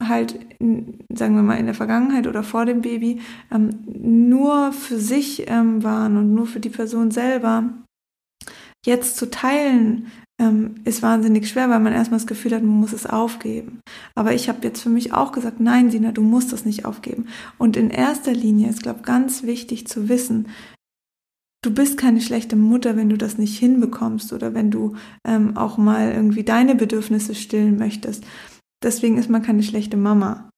halt, 0.08 0.40
in, 0.60 1.00
sagen 1.14 1.36
wir 1.36 1.44
mal, 1.44 1.58
in 1.58 1.66
der 1.66 1.76
Vergangenheit 1.76 2.28
oder 2.28 2.44
vor 2.44 2.66
dem 2.66 2.82
Baby 2.82 3.22
ähm, 3.52 3.70
nur 3.86 4.72
für 4.72 5.00
sich 5.00 5.50
ähm, 5.50 5.84
waren 5.84 6.18
und 6.18 6.34
nur 6.34 6.46
für 6.46 6.60
die 6.60 6.70
Person 6.70 7.12
selber, 7.12 7.64
jetzt 8.86 9.18
zu 9.18 9.30
teilen, 9.30 10.08
ähm, 10.40 10.76
ist 10.86 11.02
wahnsinnig 11.02 11.50
schwer, 11.50 11.70
weil 11.70 11.80
man 11.80 11.94
erstmal 11.94 12.20
das 12.20 12.28
Gefühl 12.28 12.54
hat, 12.54 12.62
man 12.62 12.80
muss 12.80 12.94
es 12.94 13.06
aufgeben. 13.06 13.82
Aber 14.16 14.34
ich 14.34 14.50
habe 14.50 14.60
jetzt 14.64 14.82
für 14.82 14.90
mich 14.90 15.14
auch 15.14 15.32
gesagt, 15.32 15.60
nein, 15.60 15.90
Sina, 15.90 16.12
du 16.12 16.22
musst 16.22 16.54
das 16.54 16.66
nicht 16.66 16.86
aufgeben. 16.86 17.28
Und 17.58 17.76
in 17.76 17.90
erster 17.90 18.34
Linie 18.34 18.70
ist, 18.70 18.84
glaube 18.84 19.00
ich, 19.00 19.06
ganz 19.06 19.44
wichtig 19.44 19.88
zu 19.88 20.10
wissen, 20.10 20.48
du 21.64 21.74
bist 21.74 21.98
keine 21.98 22.22
schlechte 22.22 22.56
Mutter, 22.56 22.96
wenn 22.96 23.10
du 23.10 23.18
das 23.18 23.38
nicht 23.38 23.58
hinbekommst 23.58 24.32
oder 24.32 24.54
wenn 24.54 24.70
du 24.70 24.96
ähm, 25.28 25.58
auch 25.58 25.78
mal 25.78 26.12
irgendwie 26.12 26.44
deine 26.44 26.76
Bedürfnisse 26.76 27.36
stillen 27.36 27.78
möchtest. 27.78 28.24
Deswegen 28.84 29.18
ist 29.18 29.30
man 29.30 29.42
keine 29.42 29.64
schlechte 29.64 29.98
Mama 29.98 30.50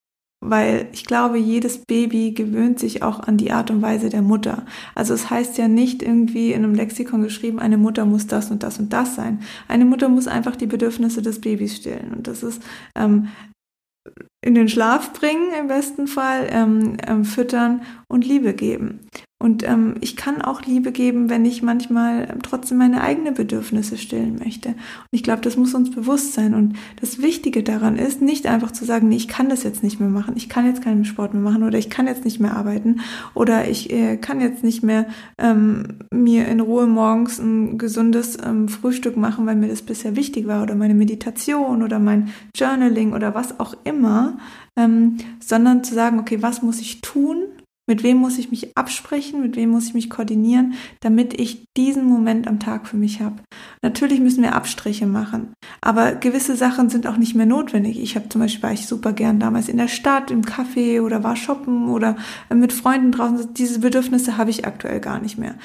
weil 0.41 0.87
ich 0.93 1.05
glaube, 1.05 1.37
jedes 1.37 1.79
Baby 1.85 2.31
gewöhnt 2.31 2.79
sich 2.79 3.03
auch 3.03 3.19
an 3.19 3.37
die 3.37 3.51
Art 3.51 3.71
und 3.71 3.81
Weise 3.81 4.09
der 4.09 4.21
Mutter. 4.21 4.65
Also 4.95 5.13
es 5.13 5.29
heißt 5.29 5.57
ja 5.57 5.67
nicht 5.67 6.01
irgendwie 6.01 6.53
in 6.53 6.63
einem 6.63 6.75
Lexikon 6.75 7.21
geschrieben, 7.21 7.59
eine 7.59 7.77
Mutter 7.77 8.05
muss 8.05 8.27
das 8.27 8.49
und 8.49 8.63
das 8.63 8.79
und 8.79 8.93
das 8.93 9.15
sein. 9.15 9.41
Eine 9.67 9.85
Mutter 9.85 10.07
muss 10.07 10.27
einfach 10.27 10.55
die 10.55 10.67
Bedürfnisse 10.67 11.21
des 11.21 11.41
Babys 11.41 11.75
stillen. 11.75 12.13
Und 12.13 12.27
das 12.27 12.43
ist 12.43 12.63
ähm, 12.95 13.27
in 14.41 14.55
den 14.55 14.69
Schlaf 14.69 15.11
bringen 15.11 15.51
im 15.59 15.67
besten 15.67 16.07
Fall, 16.07 16.47
ähm, 16.51 16.95
ähm, 17.05 17.25
füttern 17.25 17.81
und 18.07 18.25
Liebe 18.25 18.53
geben. 18.53 19.01
Und 19.41 19.65
ähm, 19.65 19.95
ich 20.01 20.17
kann 20.17 20.41
auch 20.41 20.63
Liebe 20.63 20.91
geben, 20.91 21.29
wenn 21.29 21.45
ich 21.45 21.63
manchmal 21.63 22.27
ähm, 22.29 22.41
trotzdem 22.43 22.77
meine 22.77 23.01
eigenen 23.01 23.35
Bedürfnisse 23.35 23.97
stillen 23.97 24.37
möchte. 24.37 24.69
Und 24.69 24.75
ich 25.11 25.23
glaube, 25.23 25.41
das 25.41 25.55
muss 25.55 25.73
uns 25.73 25.91
bewusst 25.91 26.33
sein. 26.33 26.53
Und 26.53 26.75
das 26.99 27.21
Wichtige 27.21 27.63
daran 27.63 27.95
ist, 27.95 28.21
nicht 28.21 28.47
einfach 28.47 28.71
zu 28.71 28.83
sagen, 28.83 29.07
nee, 29.07 29.15
ich 29.15 29.29
kann 29.29 29.47
das 29.47 29.63
jetzt 29.63 29.81
nicht 29.81 30.01
mehr 30.01 30.09
machen, 30.09 30.33
ich 30.35 30.49
kann 30.49 30.65
jetzt 30.65 30.81
keinen 30.81 31.05
Sport 31.05 31.33
mehr 31.33 31.41
machen 31.41 31.63
oder 31.63 31.77
ich 31.77 31.89
kann 31.89 32.05
jetzt 32.05 32.25
nicht 32.25 32.41
mehr 32.41 32.57
arbeiten 32.57 32.99
oder 33.33 33.69
ich 33.69 33.89
äh, 33.91 34.17
kann 34.17 34.41
jetzt 34.41 34.65
nicht 34.65 34.83
mehr 34.83 35.05
ähm, 35.37 35.99
mir 36.13 36.45
in 36.49 36.59
Ruhe 36.59 36.85
morgens 36.85 37.39
ein 37.39 37.77
gesundes 37.77 38.37
ähm, 38.45 38.67
Frühstück 38.67 39.15
machen, 39.15 39.45
weil 39.45 39.55
mir 39.55 39.69
das 39.69 39.83
bisher 39.83 40.17
wichtig 40.17 40.47
war 40.47 40.63
oder 40.63 40.75
meine 40.75 40.95
Meditation 40.95 41.81
oder 41.81 41.97
mein 41.99 42.29
Journaling 42.55 43.13
oder 43.13 43.35
was 43.35 43.57
auch 43.61 43.73
immer, 43.85 44.37
ähm, 44.75 45.17
sondern 45.39 45.83
zu 45.85 45.95
sagen, 45.95 46.19
okay, 46.19 46.41
was 46.41 46.61
muss 46.61 46.81
ich 46.81 46.99
tun? 46.99 47.43
Mit 47.89 48.03
wem 48.03 48.17
muss 48.17 48.37
ich 48.37 48.51
mich 48.51 48.77
absprechen? 48.77 49.41
Mit 49.41 49.55
wem 49.55 49.71
muss 49.71 49.87
ich 49.87 49.93
mich 49.95 50.11
koordinieren, 50.11 50.75
damit 50.99 51.33
ich 51.33 51.65
diesen 51.75 52.05
Moment 52.05 52.47
am 52.47 52.59
Tag 52.59 52.87
für 52.87 52.97
mich 52.97 53.19
habe? 53.19 53.37
Natürlich 53.81 54.19
müssen 54.19 54.43
wir 54.43 54.53
Abstriche 54.53 55.07
machen, 55.07 55.53
aber 55.81 56.13
gewisse 56.13 56.55
Sachen 56.55 56.89
sind 56.89 57.07
auch 57.07 57.17
nicht 57.17 57.33
mehr 57.33 57.47
notwendig. 57.47 57.99
Ich 57.99 58.15
habe 58.15 58.29
zum 58.29 58.41
Beispiel 58.41 58.61
war 58.61 58.73
ich 58.73 58.85
super 58.85 59.11
gern 59.11 59.39
damals 59.39 59.69
in 59.69 59.77
der 59.77 59.87
Stadt, 59.87 60.29
im 60.29 60.43
Café 60.43 61.01
oder 61.01 61.23
war 61.23 61.35
shoppen 61.35 61.89
oder 61.89 62.15
mit 62.53 62.73
Freunden 62.73 63.11
draußen. 63.11 63.55
Diese 63.55 63.79
Bedürfnisse 63.79 64.37
habe 64.37 64.51
ich 64.51 64.67
aktuell 64.67 64.99
gar 64.99 65.19
nicht 65.19 65.39
mehr. 65.39 65.55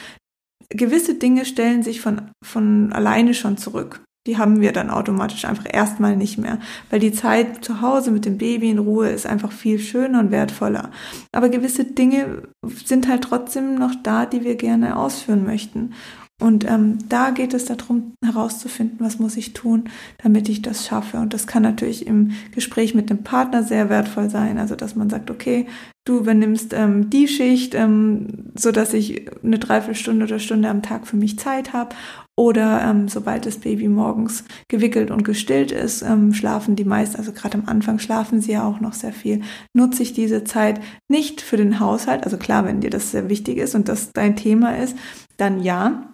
Gewisse 0.70 1.16
Dinge 1.16 1.44
stellen 1.44 1.82
sich 1.82 2.00
von, 2.00 2.30
von 2.42 2.90
alleine 2.94 3.34
schon 3.34 3.58
zurück 3.58 4.03
die 4.26 4.38
haben 4.38 4.60
wir 4.60 4.72
dann 4.72 4.90
automatisch 4.90 5.44
einfach 5.44 5.66
erstmal 5.70 6.16
nicht 6.16 6.38
mehr, 6.38 6.58
weil 6.90 6.98
die 6.98 7.12
Zeit 7.12 7.62
zu 7.64 7.82
Hause 7.82 8.10
mit 8.10 8.24
dem 8.24 8.38
Baby 8.38 8.70
in 8.70 8.78
Ruhe 8.78 9.10
ist 9.10 9.26
einfach 9.26 9.52
viel 9.52 9.78
schöner 9.78 10.20
und 10.20 10.30
wertvoller. 10.30 10.90
Aber 11.32 11.50
gewisse 11.50 11.84
Dinge 11.84 12.42
sind 12.62 13.08
halt 13.08 13.24
trotzdem 13.24 13.74
noch 13.74 13.94
da, 14.02 14.24
die 14.24 14.42
wir 14.42 14.56
gerne 14.56 14.96
ausführen 14.96 15.44
möchten. 15.44 15.92
Und 16.40 16.68
ähm, 16.68 16.98
da 17.08 17.30
geht 17.30 17.54
es 17.54 17.66
darum, 17.66 18.14
herauszufinden, 18.24 18.98
was 18.98 19.20
muss 19.20 19.36
ich 19.36 19.52
tun, 19.52 19.84
damit 20.22 20.48
ich 20.48 20.62
das 20.62 20.86
schaffe. 20.86 21.18
Und 21.18 21.32
das 21.32 21.46
kann 21.46 21.62
natürlich 21.62 22.06
im 22.08 22.32
Gespräch 22.50 22.94
mit 22.94 23.08
dem 23.08 23.22
Partner 23.22 23.62
sehr 23.62 23.88
wertvoll 23.88 24.28
sein. 24.28 24.58
Also, 24.58 24.74
dass 24.74 24.96
man 24.96 25.08
sagt, 25.08 25.30
okay, 25.30 25.66
du 26.04 26.18
übernimmst 26.18 26.72
ähm, 26.72 27.08
die 27.08 27.28
Schicht, 27.28 27.74
ähm, 27.74 28.50
so 28.56 28.72
dass 28.72 28.94
ich 28.94 29.30
eine 29.44 29.60
Dreiviertelstunde 29.60 30.26
oder 30.26 30.40
Stunde 30.40 30.68
am 30.68 30.82
Tag 30.82 31.06
für 31.06 31.16
mich 31.16 31.38
Zeit 31.38 31.72
habe. 31.72 31.94
Oder 32.36 32.82
ähm, 32.82 33.06
sobald 33.06 33.46
das 33.46 33.58
Baby 33.58 33.86
morgens 33.86 34.42
gewickelt 34.66 35.12
und 35.12 35.24
gestillt 35.24 35.70
ist, 35.70 36.02
ähm, 36.02 36.34
schlafen 36.34 36.74
die 36.74 36.84
meisten, 36.84 37.16
also 37.16 37.30
gerade 37.30 37.58
am 37.58 37.68
Anfang 37.68 38.00
schlafen 38.00 38.40
sie 38.40 38.52
ja 38.52 38.66
auch 38.66 38.80
noch 38.80 38.92
sehr 38.92 39.12
viel. 39.12 39.42
Nutze 39.72 40.02
ich 40.02 40.14
diese 40.14 40.42
Zeit 40.42 40.80
nicht 41.08 41.40
für 41.40 41.56
den 41.56 41.78
Haushalt, 41.78 42.24
also 42.24 42.36
klar, 42.36 42.64
wenn 42.64 42.80
dir 42.80 42.90
das 42.90 43.12
sehr 43.12 43.28
wichtig 43.28 43.58
ist 43.58 43.76
und 43.76 43.88
das 43.88 44.10
dein 44.12 44.34
Thema 44.34 44.76
ist, 44.76 44.96
dann 45.36 45.62
ja. 45.62 46.13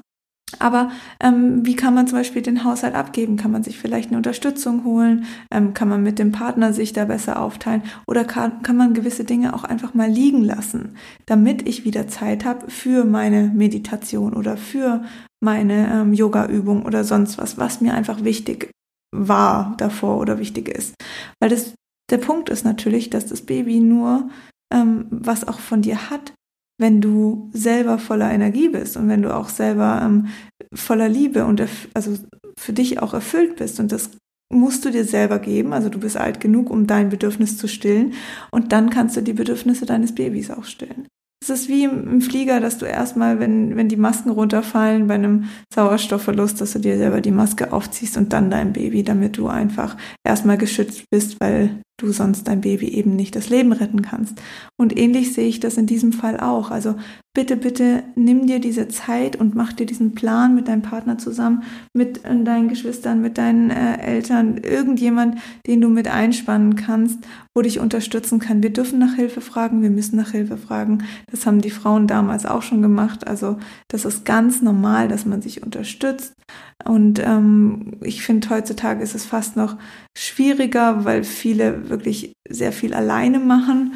Aber 0.59 0.91
ähm, 1.21 1.65
wie 1.65 1.77
kann 1.77 1.95
man 1.95 2.07
zum 2.07 2.19
Beispiel 2.19 2.43
den 2.43 2.65
Haushalt 2.65 2.95
abgeben? 2.95 3.37
Kann 3.37 3.51
man 3.51 3.63
sich 3.63 3.79
vielleicht 3.79 4.09
eine 4.09 4.17
Unterstützung 4.17 4.85
holen? 4.85 5.27
Ähm, 5.51 5.75
kann 5.75 5.89
man 5.89 6.03
mit 6.03 6.19
dem 6.19 6.33
Partner 6.33 6.73
sich 6.73 6.93
da 6.93 7.05
besser 7.05 7.41
aufteilen? 7.41 7.83
Oder 8.07 8.25
kann, 8.25 8.63
kann 8.63 8.77
man 8.77 8.95
gewisse 8.95 9.25
Dinge 9.25 9.55
auch 9.55 9.65
einfach 9.65 9.95
mal 9.95 10.09
liegen 10.09 10.43
lassen, 10.43 10.97
damit 11.27 11.67
ich 11.69 11.85
wieder 11.85 12.09
Zeit 12.09 12.45
habe 12.45 12.71
für 12.71 13.05
meine 13.05 13.51
Meditation 13.55 14.35
oder 14.35 14.57
für 14.57 15.05
meine 15.41 15.91
ähm, 15.93 16.13
Yoga-Übung 16.13 16.85
oder 16.85 17.05
sonst 17.05 17.39
was, 17.39 17.57
was 17.57 17.81
mir 17.81 17.95
einfach 17.95 18.25
wichtig 18.25 18.71
war 19.15 19.75
davor 19.79 20.19
oder 20.19 20.39
wichtig 20.39 20.69
ist. 20.69 20.95
Weil 21.41 21.51
das, 21.51 21.75
der 22.11 22.19
Punkt 22.19 22.49
ist 22.49 22.65
natürlich, 22.65 23.11
dass 23.11 23.27
das 23.27 23.43
Baby 23.43 23.81
nur 23.81 24.29
ähm, 24.73 25.07
was 25.11 25.47
auch 25.47 25.59
von 25.59 25.83
dir 25.83 26.11
hat, 26.11 26.33
wenn 26.81 27.01
du 27.01 27.51
selber 27.53 27.99
voller 27.99 28.31
Energie 28.31 28.69
bist 28.69 28.97
und 28.97 29.09
wenn 29.09 29.23
du 29.23 29.35
auch 29.35 29.49
selber 29.49 30.01
ähm, 30.03 30.29
voller 30.73 31.09
Liebe 31.09 31.45
und 31.45 31.63
also 31.95 32.17
für 32.59 32.73
dich 32.73 33.01
auch 33.01 33.15
erfüllt 33.15 33.57
bist. 33.57 33.81
Und 33.81 33.93
das 33.93 34.11
musst 34.53 34.85
du 34.85 34.91
dir 34.91 35.05
selber 35.05 35.39
geben. 35.39 35.73
Also 35.73 35.89
du 35.89 36.01
bist 36.01 36.17
alt 36.17 36.41
genug, 36.41 36.71
um 36.71 36.87
dein 36.87 37.09
Bedürfnis 37.09 37.59
zu 37.59 37.69
stillen. 37.69 38.15
Und 38.51 38.73
dann 38.73 38.91
kannst 38.91 39.17
du 39.17 39.23
die 39.23 39.33
Bedürfnisse 39.33 39.87
deines 39.87 40.15
Babys 40.15 40.51
auch 40.51 40.65
stillen. 40.65 41.07
Es 41.43 41.49
ist 41.49 41.69
wie 41.69 41.85
im 41.85 42.21
Flieger, 42.21 42.61
dass 42.61 42.77
du 42.77 42.85
erstmal, 42.85 43.41
wenn, 43.41 43.75
wenn 43.75 43.89
die 43.89 43.97
Masken 43.97 44.29
runterfallen 44.29 45.07
bei 45.07 45.15
einem 45.15 45.45
Sauerstoffverlust, 45.73 46.61
dass 46.61 46.73
du 46.73 46.81
dir 46.81 46.99
selber 46.99 47.23
die 47.23 47.31
Maske 47.31 47.73
aufziehst 47.73 48.19
und 48.19 48.35
dann 48.35 48.51
dein 48.51 48.75
Baby, 48.75 49.05
damit 49.05 49.39
du 49.39 49.49
einfach 49.49 49.97
erstmal 50.23 50.59
geschützt 50.59 51.05
bist, 51.11 51.41
weil 51.41 51.81
du 52.01 52.13
sonst 52.13 52.49
dein 52.49 52.61
Baby 52.61 52.89
eben 52.89 53.15
nicht 53.17 53.37
das 53.37 53.51
Leben 53.51 53.73
retten 53.73 54.03
kannst. 54.03 54.41
Und 54.77 54.99
ähnlich 54.99 55.33
sehe 55.33 55.49
ich 55.49 55.61
das 55.61 55.77
in 55.77 55.87
diesem 55.87 56.13
Fall 56.13 56.41
auch. 56.41 56.71
Also 56.71 56.97
bitte, 57.35 57.57
bitte 57.57 58.03
nimm 58.17 58.47
dir 58.47 58.59
diese 58.59 58.89
Zeit 58.89 59.37
und 59.37 59.55
mach 59.55 59.73
dir 59.73 59.87
diesen 59.87 60.15
Plan 60.15 60.55
mit 60.55 60.69
deinem 60.69 60.83
Partner 60.83 61.19
zusammen, 61.19 61.63
mit 61.93 62.25
äh, 62.25 62.43
deinen 62.43 62.69
Geschwistern, 62.69 63.21
mit 63.21 63.39
deinen 63.39 63.71
äh, 63.71 63.99
Eltern, 63.99 64.59
irgendjemand, 64.59 65.39
den 65.67 65.81
du 65.81 65.89
mit 65.89 66.09
einspannen 66.09 66.77
kannst, 66.77 67.19
wo 67.55 67.63
dich 67.63 67.79
unterstützen 67.79 68.41
kann. 68.41 68.63
Wir 68.63 68.73
dürfen 68.73 68.99
nach 68.99 69.15
Hilfe 69.15 69.41
fragen, 69.41 69.83
wir 69.83 69.91
müssen 69.91 70.17
nach 70.17 70.33
Hilfe 70.33 70.57
fragen. 70.57 71.05
Das 71.31 71.47
haben 71.47 71.61
die 71.61 71.71
Frauen 71.71 72.07
damals 72.07 72.47
auch 72.47 72.63
schon 72.63 72.83
gemacht. 72.83 73.27
Also 73.27 73.59
das 73.89 74.05
ist 74.05 74.25
ganz 74.25 74.63
normal, 74.63 75.09
dass 75.09 75.27
man 75.27 75.43
sich 75.43 75.63
unterstützt. 75.63 76.35
Und 76.85 77.19
ähm, 77.19 77.99
ich 78.03 78.23
finde, 78.23 78.51
heutzutage 78.51 79.03
ist 79.03 79.15
es 79.15 79.27
fast 79.27 79.57
noch 79.57 79.77
schwieriger, 80.17 81.05
weil 81.05 81.25
viele 81.25 81.89
wirklich 81.89 82.33
sehr 82.49 82.73
viel 82.73 82.95
alleine 82.95 83.39
machen. 83.39 83.95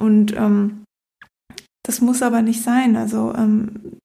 Und 0.00 0.34
ähm, 0.36 0.84
das 1.84 2.00
muss 2.00 2.22
aber 2.22 2.42
nicht 2.42 2.62
sein. 2.62 2.96
Also 2.96 3.34
ähm, 3.34 3.98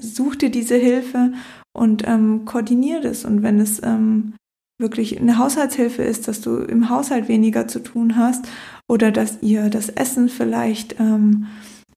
such 0.00 0.36
dir 0.36 0.50
diese 0.50 0.76
Hilfe 0.76 1.32
und 1.76 2.06
ähm, 2.06 2.44
koordinier 2.44 3.00
das. 3.00 3.24
Und 3.24 3.42
wenn 3.42 3.60
es 3.60 3.82
ähm, 3.82 4.34
wirklich 4.78 5.20
eine 5.20 5.38
Haushaltshilfe 5.38 6.02
ist, 6.02 6.26
dass 6.26 6.40
du 6.40 6.56
im 6.58 6.88
Haushalt 6.88 7.28
weniger 7.28 7.68
zu 7.68 7.80
tun 7.80 8.16
hast 8.16 8.48
oder 8.88 9.12
dass 9.12 9.42
ihr 9.42 9.68
das 9.68 9.88
Essen 9.88 10.28
vielleicht, 10.28 10.98
ähm, 10.98 11.46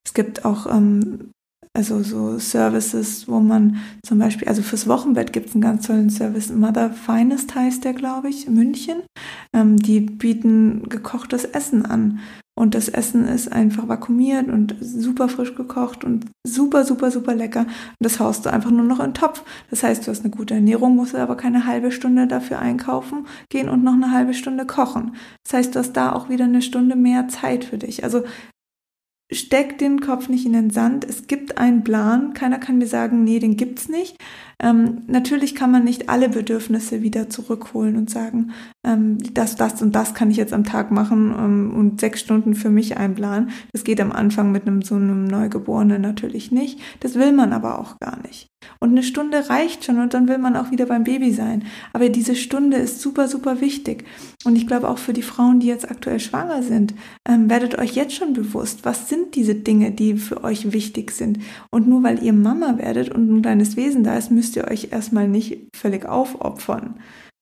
es 0.05 0.13
gibt 0.13 0.45
auch 0.45 0.67
ähm, 0.67 1.31
also 1.75 2.03
so 2.03 2.38
Services, 2.38 3.27
wo 3.27 3.39
man 3.39 3.77
zum 4.06 4.20
Beispiel, 4.20 4.48
also 4.48 4.62
fürs 4.62 4.88
Wochenbett 4.88 5.34
gibt 5.34 5.50
es 5.50 5.56
einen 5.56 5.63
ganz 5.63 5.88
tollen 5.88 6.12
Service, 6.12 6.51
Mother 6.51 6.92
Finest 6.92 7.56
heißt 7.56 7.84
der, 7.84 7.94
glaube 7.94 8.30
ich, 8.30 8.48
in 8.48 8.53
München. 8.53 9.01
Ähm, 9.53 9.77
die 9.77 10.00
bieten 10.00 10.88
gekochtes 10.88 11.46
Essen 11.46 11.86
an. 11.86 12.20
Und 12.56 12.75
das 12.75 12.88
Essen 12.88 13.27
ist 13.27 13.51
einfach 13.51 13.88
vakuumiert 13.88 14.48
und 14.48 14.75
super 14.80 15.27
frisch 15.27 15.56
gekocht 15.56 16.03
und 16.03 16.27
super, 16.46 16.86
super, 16.86 17.10
super 17.10 17.34
lecker. 17.34 17.62
Und 17.62 17.98
das 18.00 18.20
haust 18.20 18.46
du 18.46 18.53
einfach 18.53 18.70
nur 18.70 18.86
noch 18.86 19.00
in 19.00 19.08
den 19.08 19.13
Topf. 19.15 19.44
Das 19.72 19.82
heißt, 19.82 20.06
du 20.06 20.12
hast 20.12 20.20
eine 20.20 20.30
gute 20.30 20.53
Ernährung, 20.53 20.96
musst 20.96 21.15
aber 21.15 21.36
keine 21.36 21.65
halbe 21.65 21.92
Stunde 21.92 22.27
dafür 22.27 22.60
einkaufen 22.60 23.25
gehen 23.50 23.70
und 23.70 23.84
noch 23.84 23.94
eine 23.94 24.12
halbe 24.12 24.36
Stunde 24.36 24.68
kochen. 24.68 25.15
Das 25.44 25.53
heißt, 25.53 25.74
du 25.74 25.80
hast 25.80 25.94
da 25.94 26.12
auch 26.12 26.30
wieder 26.30 26.46
eine 26.46 26.62
Stunde 26.62 26.96
mehr 26.96 27.27
Zeit 27.27 27.65
für 27.65 27.80
dich. 27.80 28.03
Also 28.03 28.24
steck 29.32 29.77
den 29.77 30.00
Kopf 30.01 30.30
nicht 30.30 30.46
in 30.46 30.53
den 30.53 30.70
Sand. 30.70 31.06
Es 31.06 31.27
gibt 31.27 31.58
einen 31.58 31.84
Plan. 31.84 32.34
Keiner 32.34 32.60
kann 32.60 32.77
mir 32.77 32.88
sagen, 32.88 33.24
nee, 33.24 33.39
den 33.39 33.58
gibt's 33.58 33.89
nicht. 33.89 34.18
Ähm, 34.60 35.03
natürlich 35.08 35.56
kann 35.56 35.72
man 35.72 35.84
nicht 35.84 36.10
alle 36.10 36.30
Bedürfnisse 36.30 37.01
wieder 37.01 37.30
zurückholen 37.30 37.98
und 37.98 38.10
sagen, 38.10 38.51
ähm, 38.86 39.18
das, 39.34 39.56
das 39.56 39.82
und 39.82 39.94
das 39.94 40.13
kann 40.13 40.32
ich 40.32 40.38
jetzt 40.38 40.53
am 40.53 40.63
Tag 40.63 40.92
machen 40.92 41.34
ähm, 41.38 41.74
und 41.75 42.00
sechs 42.00 42.22
Stunden 42.22 42.53
für 42.53 42.70
mich 42.70 42.98
einplanen. 42.98 43.50
Das 43.72 43.84
geht 43.84 44.00
am 44.00 44.12
Anfang 44.12 44.51
mit 44.51 44.68
einem 44.68 44.82
so 44.82 44.96
einem 44.96 45.25
Neugeborenen 45.25 46.01
natürlich 46.01 46.51
nicht. 46.51 46.80
Das 47.00 47.15
will 47.15 47.32
man 47.32 47.53
aber 47.53 47.80
auch 47.80 48.00
gar 48.00 48.22
nicht. 48.22 48.52
Und 48.79 48.91
eine 48.91 49.03
Stunde 49.03 49.50
reicht 49.50 49.86
schon 49.86 50.00
und 50.00 50.13
dann 50.13 50.27
will 50.27 50.38
man 50.38 50.55
auch 50.55 50.72
wieder 50.72 50.86
beim 50.86 51.03
Baby 51.03 51.32
sein. 51.32 51.63
Aber 51.93 52.10
diese 52.10 52.36
Stunde 52.36 52.77
ist 52.77 53.01
super, 53.01 53.27
super 53.27 53.62
wichtig. 53.62 54.05
Und 54.46 54.55
ich 54.55 54.67
glaube 54.67 54.89
auch 54.89 54.98
für 54.98 55.13
die 55.13 55.22
Frauen, 55.22 55.60
die 55.60 55.67
jetzt 55.67 55.89
aktuell 55.89 56.20
schwanger 56.20 56.63
sind, 56.63 56.93
ähm, 57.27 57.50
werdet 57.50 57.77
euch 57.79 57.96
jetzt 57.96 58.15
schon 58.15 58.34
bewusst, 58.34 58.86
was 58.86 59.10
sind 59.10 59.36
diese 59.36 59.55
Dinge, 59.55 59.91
die 59.91 60.15
für 60.15 60.43
euch 60.43 60.72
wichtig 60.74 61.12
sind. 61.12 61.39
Und 61.70 61.88
nur 61.88 62.03
weil 62.03 62.24
ihr 62.24 62.34
Mama 62.34 62.77
werdet 62.77 63.10
und 63.10 63.32
ein 63.32 63.41
kleines 63.41 63.77
Wesen 63.77 64.03
da 64.03 64.17
ist, 64.17 64.32
müsst 64.32 64.55
ihr 64.55 64.67
euch 64.70 64.89
erstmal 64.91 65.27
nicht 65.27 65.58
völlig 65.75 66.05
aufopfern. 66.05 66.96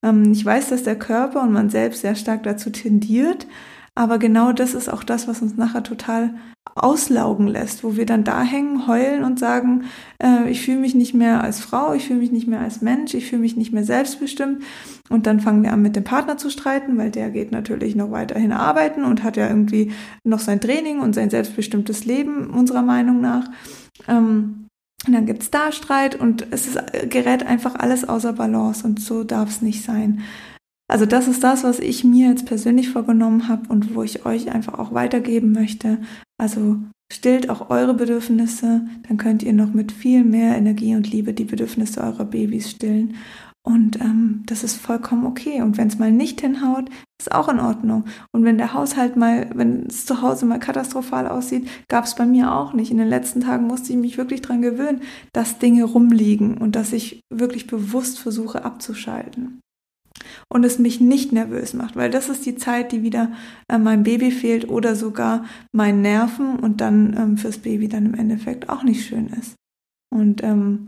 Ähm, 0.03 0.31
ich 0.31 0.45
weiß, 0.45 0.69
dass 0.69 0.83
der 0.83 0.97
Körper 0.97 1.41
und 1.43 1.51
man 1.51 1.69
selbst 1.69 2.01
sehr 2.01 2.15
stark 2.15 2.43
dazu 2.43 2.69
tendiert, 2.69 3.47
aber 3.95 4.19
genau 4.19 4.53
das 4.53 4.73
ist 4.73 4.91
auch 4.91 5.03
das, 5.03 5.27
was 5.27 5.41
uns 5.41 5.57
nachher 5.57 5.83
total 5.83 6.33
auslaugen 6.75 7.47
lässt, 7.47 7.83
wo 7.83 7.97
wir 7.97 8.05
dann 8.05 8.23
da 8.23 8.41
hängen, 8.43 8.87
heulen 8.87 9.23
und 9.23 9.39
sagen, 9.39 9.83
äh, 10.23 10.49
ich 10.49 10.61
fühle 10.61 10.79
mich 10.79 10.95
nicht 10.95 11.13
mehr 11.13 11.43
als 11.43 11.59
Frau, 11.59 11.93
ich 11.93 12.07
fühle 12.07 12.19
mich 12.19 12.31
nicht 12.31 12.47
mehr 12.47 12.61
als 12.61 12.81
Mensch, 12.81 13.13
ich 13.13 13.27
fühle 13.27 13.41
mich 13.41 13.57
nicht 13.57 13.73
mehr 13.73 13.83
selbstbestimmt. 13.83 14.63
Und 15.09 15.27
dann 15.27 15.41
fangen 15.41 15.63
wir 15.63 15.73
an, 15.73 15.81
mit 15.81 15.97
dem 15.97 16.05
Partner 16.05 16.37
zu 16.37 16.49
streiten, 16.49 16.97
weil 16.97 17.11
der 17.11 17.31
geht 17.31 17.51
natürlich 17.51 17.95
noch 17.95 18.11
weiterhin 18.11 18.53
arbeiten 18.53 19.03
und 19.03 19.23
hat 19.23 19.35
ja 19.35 19.47
irgendwie 19.47 19.91
noch 20.23 20.39
sein 20.39 20.61
Training 20.61 21.01
und 21.01 21.13
sein 21.13 21.29
selbstbestimmtes 21.29 22.05
Leben, 22.05 22.49
unserer 22.49 22.83
Meinung 22.83 23.19
nach. 23.19 23.49
Ähm, 24.07 24.67
und 25.07 25.13
dann 25.13 25.25
gibt's 25.25 25.49
da 25.49 25.71
Streit 25.71 26.15
und 26.15 26.45
es 26.51 26.67
ist, 26.67 26.79
gerät 27.09 27.45
einfach 27.45 27.75
alles 27.75 28.07
außer 28.07 28.33
Balance 28.33 28.85
und 28.85 29.01
so 29.01 29.23
darf 29.23 29.49
es 29.49 29.61
nicht 29.61 29.83
sein. 29.83 30.21
Also 30.91 31.05
das 31.05 31.29
ist 31.29 31.41
das, 31.41 31.63
was 31.63 31.79
ich 31.79 32.03
mir 32.03 32.27
jetzt 32.27 32.45
persönlich 32.45 32.89
vorgenommen 32.89 33.47
habe 33.47 33.69
und 33.69 33.95
wo 33.95 34.03
ich 34.03 34.25
euch 34.25 34.51
einfach 34.51 34.77
auch 34.77 34.93
weitergeben 34.93 35.53
möchte. 35.53 35.99
Also 36.37 36.79
stillt 37.13 37.49
auch 37.49 37.69
eure 37.69 37.93
Bedürfnisse, 37.93 38.81
dann 39.07 39.15
könnt 39.15 39.41
ihr 39.41 39.53
noch 39.53 39.73
mit 39.73 39.93
viel 39.93 40.25
mehr 40.25 40.57
Energie 40.57 40.93
und 40.95 41.09
Liebe 41.09 41.31
die 41.31 41.45
Bedürfnisse 41.45 42.01
eurer 42.01 42.25
Babys 42.25 42.71
stillen. 42.71 43.15
Und 43.63 44.01
ähm, 44.01 44.43
das 44.47 44.65
ist 44.65 44.81
vollkommen 44.81 45.25
okay. 45.25 45.61
Und 45.61 45.77
wenn 45.77 45.87
es 45.87 45.97
mal 45.97 46.11
nicht 46.11 46.41
hinhaut, 46.41 46.89
ist 47.21 47.31
auch 47.31 47.47
in 47.47 47.61
Ordnung. 47.61 48.03
Und 48.33 48.43
wenn 48.43 48.57
der 48.57 48.73
Haushalt 48.73 49.15
mal, 49.15 49.49
wenn 49.53 49.85
es 49.85 50.05
zu 50.05 50.21
Hause 50.21 50.45
mal 50.45 50.59
katastrophal 50.59 51.25
aussieht, 51.25 51.69
gab 51.87 52.03
es 52.03 52.15
bei 52.15 52.25
mir 52.25 52.53
auch 52.53 52.73
nicht. 52.73 52.91
In 52.91 52.97
den 52.97 53.07
letzten 53.07 53.39
Tagen 53.39 53.65
musste 53.65 53.93
ich 53.93 53.97
mich 53.97 54.17
wirklich 54.17 54.41
dran 54.41 54.61
gewöhnen, 54.61 55.03
dass 55.31 55.57
Dinge 55.57 55.85
rumliegen 55.85 56.57
und 56.57 56.75
dass 56.75 56.91
ich 56.91 57.21
wirklich 57.33 57.67
bewusst 57.67 58.19
versuche 58.19 58.65
abzuschalten. 58.65 59.61
Und 60.49 60.63
es 60.63 60.79
mich 60.79 60.99
nicht 60.99 61.31
nervös 61.31 61.73
macht, 61.73 61.95
weil 61.95 62.09
das 62.09 62.29
ist 62.29 62.45
die 62.45 62.55
Zeit, 62.55 62.91
die 62.91 63.03
wieder 63.03 63.31
äh, 63.67 63.77
meinem 63.77 64.03
Baby 64.03 64.31
fehlt 64.31 64.69
oder 64.69 64.95
sogar 64.95 65.45
meinen 65.71 66.01
Nerven 66.01 66.59
und 66.59 66.81
dann 66.81 67.15
ähm, 67.17 67.37
fürs 67.37 67.57
Baby 67.57 67.87
dann 67.87 68.05
im 68.05 68.13
Endeffekt 68.13 68.69
auch 68.69 68.83
nicht 68.83 69.05
schön 69.05 69.27
ist. 69.27 69.55
Und 70.13 70.43
ähm, 70.43 70.87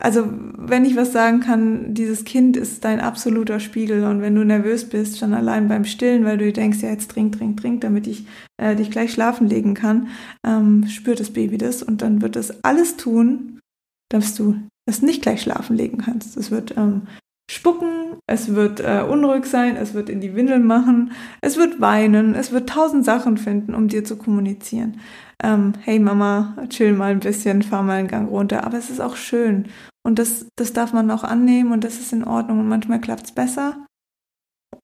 also 0.00 0.28
wenn 0.30 0.84
ich 0.84 0.94
was 0.94 1.12
sagen 1.12 1.40
kann, 1.40 1.92
dieses 1.92 2.24
Kind 2.24 2.56
ist 2.56 2.84
dein 2.84 3.00
absoluter 3.00 3.58
Spiegel 3.58 4.04
und 4.04 4.22
wenn 4.22 4.34
du 4.34 4.44
nervös 4.44 4.88
bist, 4.88 5.18
schon 5.18 5.34
allein 5.34 5.66
beim 5.68 5.84
Stillen, 5.84 6.24
weil 6.24 6.38
du 6.38 6.52
denkst, 6.52 6.80
ja 6.82 6.90
jetzt 6.90 7.10
trink, 7.10 7.36
trink, 7.36 7.60
trink, 7.60 7.80
damit 7.80 8.06
ich 8.06 8.24
äh, 8.58 8.76
dich 8.76 8.90
gleich 8.90 9.12
schlafen 9.12 9.48
legen 9.48 9.74
kann, 9.74 10.08
ähm, 10.46 10.86
spürt 10.86 11.18
das 11.18 11.30
Baby 11.30 11.58
das 11.58 11.82
und 11.82 12.00
dann 12.00 12.22
wird 12.22 12.36
es 12.36 12.62
alles 12.62 12.96
tun, 12.96 13.58
dass 14.08 14.36
du 14.36 14.56
es 14.86 15.02
nicht 15.02 15.22
gleich 15.22 15.42
schlafen 15.42 15.76
legen 15.76 15.98
kannst. 15.98 16.36
Es 16.36 16.50
wird 16.50 16.76
ähm, 16.76 17.02
spucken, 17.50 18.18
es 18.26 18.54
wird 18.54 18.80
äh, 18.80 19.02
unruhig 19.08 19.46
sein, 19.46 19.76
es 19.76 19.94
wird 19.94 20.10
in 20.10 20.20
die 20.20 20.34
Windeln 20.34 20.66
machen, 20.66 21.12
es 21.40 21.56
wird 21.56 21.80
weinen, 21.80 22.34
es 22.34 22.52
wird 22.52 22.68
tausend 22.68 23.04
Sachen 23.04 23.38
finden, 23.38 23.74
um 23.74 23.88
dir 23.88 24.04
zu 24.04 24.16
kommunizieren 24.16 25.00
ähm, 25.42 25.74
hey 25.80 25.98
Mama, 25.98 26.56
chill 26.68 26.92
mal 26.92 27.12
ein 27.12 27.20
bisschen, 27.20 27.62
fahr 27.62 27.82
mal 27.82 27.98
einen 27.98 28.08
Gang 28.08 28.30
runter. 28.30 28.64
Aber 28.64 28.78
es 28.78 28.90
ist 28.90 29.00
auch 29.00 29.16
schön. 29.16 29.68
Und 30.04 30.18
das, 30.18 30.46
das 30.56 30.72
darf 30.72 30.92
man 30.92 31.10
auch 31.10 31.24
annehmen 31.24 31.72
und 31.72 31.84
das 31.84 31.98
ist 31.98 32.12
in 32.12 32.24
Ordnung. 32.24 32.60
Und 32.60 32.68
manchmal 32.68 33.00
klappt 33.00 33.26
es 33.26 33.32
besser. 33.32 33.86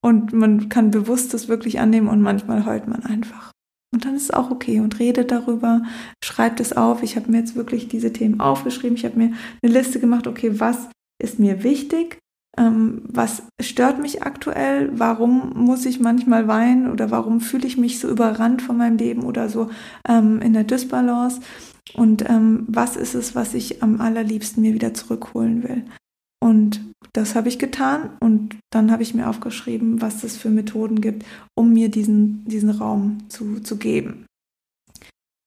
Und 0.00 0.32
man 0.32 0.68
kann 0.68 0.90
bewusst 0.90 1.34
das 1.34 1.48
wirklich 1.48 1.80
annehmen 1.80 2.08
und 2.08 2.20
manchmal 2.20 2.66
heult 2.66 2.86
man 2.86 3.04
einfach. 3.04 3.50
Und 3.92 4.04
dann 4.04 4.16
ist 4.16 4.24
es 4.24 4.30
auch 4.32 4.50
okay 4.50 4.80
und 4.80 4.98
redet 4.98 5.30
darüber, 5.30 5.82
schreibt 6.22 6.60
es 6.60 6.76
auf. 6.76 7.02
Ich 7.02 7.16
habe 7.16 7.30
mir 7.30 7.38
jetzt 7.38 7.54
wirklich 7.54 7.88
diese 7.88 8.12
Themen 8.12 8.40
aufgeschrieben. 8.40 8.96
Ich 8.96 9.04
habe 9.04 9.16
mir 9.16 9.32
eine 9.62 9.72
Liste 9.72 10.00
gemacht, 10.00 10.26
okay, 10.26 10.60
was 10.60 10.88
ist 11.22 11.38
mir 11.38 11.62
wichtig? 11.62 12.18
Ähm, 12.56 13.02
was 13.08 13.42
stört 13.60 14.00
mich 14.00 14.22
aktuell? 14.22 14.90
Warum 14.94 15.52
muss 15.54 15.86
ich 15.86 16.00
manchmal 16.00 16.46
weinen 16.46 16.90
oder 16.90 17.10
warum 17.10 17.40
fühle 17.40 17.66
ich 17.66 17.76
mich 17.76 17.98
so 17.98 18.08
überrannt 18.08 18.62
von 18.62 18.76
meinem 18.76 18.96
Leben 18.96 19.24
oder 19.24 19.48
so 19.48 19.70
ähm, 20.08 20.40
in 20.40 20.52
der 20.52 20.64
Dysbalance? 20.64 21.40
Und 21.94 22.28
ähm, 22.28 22.64
was 22.68 22.96
ist 22.96 23.14
es, 23.14 23.34
was 23.34 23.54
ich 23.54 23.82
am 23.82 24.00
allerliebsten 24.00 24.62
mir 24.62 24.74
wieder 24.74 24.94
zurückholen 24.94 25.62
will? 25.62 25.84
Und 26.42 26.80
das 27.12 27.34
habe 27.34 27.48
ich 27.48 27.58
getan 27.58 28.10
und 28.20 28.56
dann 28.70 28.90
habe 28.90 29.02
ich 29.02 29.14
mir 29.14 29.28
aufgeschrieben, 29.28 30.02
was 30.02 30.24
es 30.24 30.36
für 30.36 30.50
Methoden 30.50 31.00
gibt, 31.00 31.24
um 31.54 31.72
mir 31.72 31.88
diesen, 31.90 32.44
diesen 32.44 32.70
Raum 32.70 33.18
zu, 33.28 33.60
zu 33.60 33.76
geben. 33.76 34.26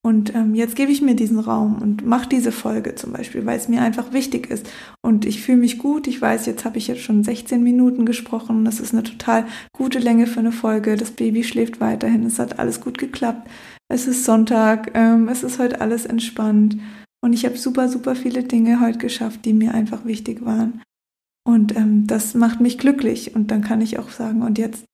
Und 0.08 0.34
ähm, 0.36 0.56
jetzt 0.56 0.78
gebe 0.78 0.90
ich 0.90 1.02
mir 1.02 1.16
diesen 1.16 1.38
Raum 1.38 1.82
und 1.82 2.06
mache 2.06 2.30
diese 2.30 2.54
Folge 2.54 2.96
zum 2.96 3.12
Beispiel, 3.12 3.46
weil 3.46 3.58
es 3.58 3.68
mir 3.68 3.82
einfach 3.82 4.14
wichtig 4.14 4.50
ist. 4.50 4.66
Und 5.02 5.26
ich 5.26 5.42
fühle 5.42 5.58
mich 5.58 5.80
gut. 5.80 6.08
Ich 6.08 6.22
weiß, 6.22 6.46
jetzt 6.46 6.64
habe 6.64 6.78
ich 6.78 6.88
jetzt 6.88 7.02
schon 7.02 7.26
16 7.26 7.62
Minuten 7.62 8.06
gesprochen. 8.06 8.64
Das 8.64 8.80
ist 8.80 8.94
eine 8.94 9.04
total 9.04 9.46
gute 9.74 10.00
Länge 10.00 10.26
für 10.26 10.40
eine 10.40 10.54
Folge. 10.54 10.96
Das 10.96 11.12
Baby 11.12 11.44
schläft 11.44 11.82
weiterhin. 11.82 12.26
Es 12.26 12.40
hat 12.40 12.58
alles 12.58 12.80
gut 12.80 12.98
geklappt. 12.98 13.50
Es 13.90 14.08
ist 14.08 14.24
Sonntag. 14.24 14.92
Ähm, 14.94 15.28
es 15.28 15.44
ist 15.44 15.60
heute 15.60 15.82
alles 15.82 16.06
entspannt. 16.06 16.78
Und 17.22 17.34
ich 17.34 17.44
habe 17.44 17.58
super, 17.58 17.90
super 17.90 18.16
viele 18.16 18.44
Dinge 18.44 18.80
heute 18.80 19.00
geschafft, 19.00 19.44
die 19.44 19.52
mir 19.52 19.74
einfach 19.74 20.06
wichtig 20.06 20.46
waren. 20.46 20.82
Und 21.46 21.76
ähm, 21.76 22.08
das 22.08 22.34
macht 22.34 22.62
mich 22.62 22.78
glücklich. 22.78 23.36
Und 23.36 23.52
dann 23.52 23.62
kann 23.62 23.82
ich 23.82 24.00
auch 24.00 24.12
sagen, 24.12 24.42
und 24.42 24.58
jetzt 24.58 24.86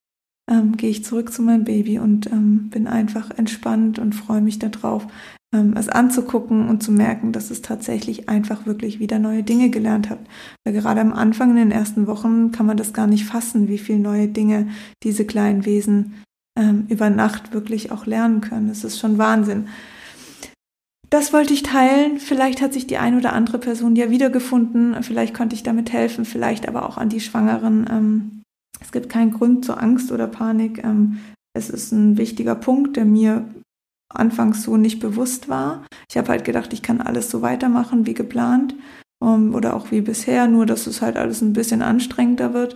ähm, 0.50 0.78
gehe 0.78 0.90
ich 0.90 1.06
zurück 1.06 1.32
zu 1.32 1.42
meinem 1.42 1.64
Baby 1.64 2.00
und 2.00 2.32
ähm, 2.32 2.70
bin 2.70 2.88
einfach 2.88 3.32
entspannt 3.38 4.00
und 4.00 4.14
freue 4.14 4.42
mich 4.42 4.60
darauf, 4.60 5.08
ähm, 5.54 5.76
es 5.78 5.88
anzugucken 5.88 6.68
und 6.68 6.84
zu 6.84 6.92
merken, 6.92 7.32
dass 7.32 7.52
es 7.52 7.62
tatsächlich 7.62 8.28
einfach 8.28 8.66
wirklich 8.66 9.00
wieder 9.00 9.20
neue 9.20 9.44
Dinge 9.44 9.70
gelernt 9.70 10.10
hat. 10.10 10.20
Weil 10.66 10.74
gerade 10.74 11.02
am 11.02 11.14
Anfang 11.14 11.52
in 11.52 11.58
den 11.58 11.72
ersten 11.72 12.08
Wochen 12.08 12.52
kann 12.52 12.66
man 12.66 12.78
das 12.78 12.94
gar 12.94 13.08
nicht 13.08 13.26
fassen, 13.26 13.68
wie 13.68 13.78
viele 13.78 14.00
neue 14.00 14.28
Dinge 14.28 14.68
diese 15.04 15.26
kleinen 15.26 15.66
Wesen 15.66 16.24
ähm, 16.60 16.86
über 16.90 17.10
Nacht 17.10 17.54
wirklich 17.54 17.92
auch 17.92 18.06
lernen 18.06 18.42
können. 18.42 18.68
Das 18.68 18.84
ist 18.84 19.00
schon 19.00 19.18
Wahnsinn. 19.18 19.68
Das 21.10 21.32
wollte 21.32 21.54
ich 21.54 21.62
teilen. 21.62 22.18
Vielleicht 22.18 22.60
hat 22.60 22.74
sich 22.74 22.88
die 22.88 22.98
ein 22.98 23.16
oder 23.16 23.34
andere 23.34 23.60
Person 23.60 23.96
ja 23.96 24.10
wiedergefunden. 24.10 25.04
Vielleicht 25.04 25.36
konnte 25.36 25.56
ich 25.56 25.62
damit 25.62 25.94
helfen. 25.94 26.26
Vielleicht 26.26 26.68
aber 26.68 26.90
auch 26.90 26.98
an 26.98 27.10
die 27.10 27.22
Schwangeren 27.22 27.86
ähm, 27.90 28.43
es 28.80 28.92
gibt 28.92 29.10
keinen 29.10 29.32
Grund 29.32 29.66
zur 29.66 29.82
Angst 29.82 30.12
oder 30.12 30.28
Panik. 30.28 30.84
Ähm, 30.84 31.20
es 31.54 31.70
ist 31.70 31.92
ein 31.92 32.18
wichtiger 32.18 32.56
Punkt, 32.56 32.98
der 32.98 33.06
mir 33.06 33.48
anfangs 34.10 34.64
so 34.64 34.78
nicht 34.78 35.00
bewusst 35.00 35.50
war. 35.50 35.86
Ich 36.10 36.18
habe 36.18 36.30
halt 36.30 36.46
gedacht, 36.46 36.74
ich 36.74 36.82
kann 36.82 37.02
alles 37.02 37.30
so 37.30 37.42
weitermachen 37.42 38.06
wie 38.06 38.14
geplant 38.14 38.76
ähm, 39.24 39.54
oder 39.54 39.76
auch 39.76 39.92
wie 39.92 40.02
bisher, 40.02 40.48
nur 40.48 40.66
dass 40.66 40.88
es 40.88 41.02
halt 41.02 41.18
alles 41.18 41.42
ein 41.42 41.54
bisschen 41.54 41.82
anstrengender 41.82 42.54
wird. 42.54 42.76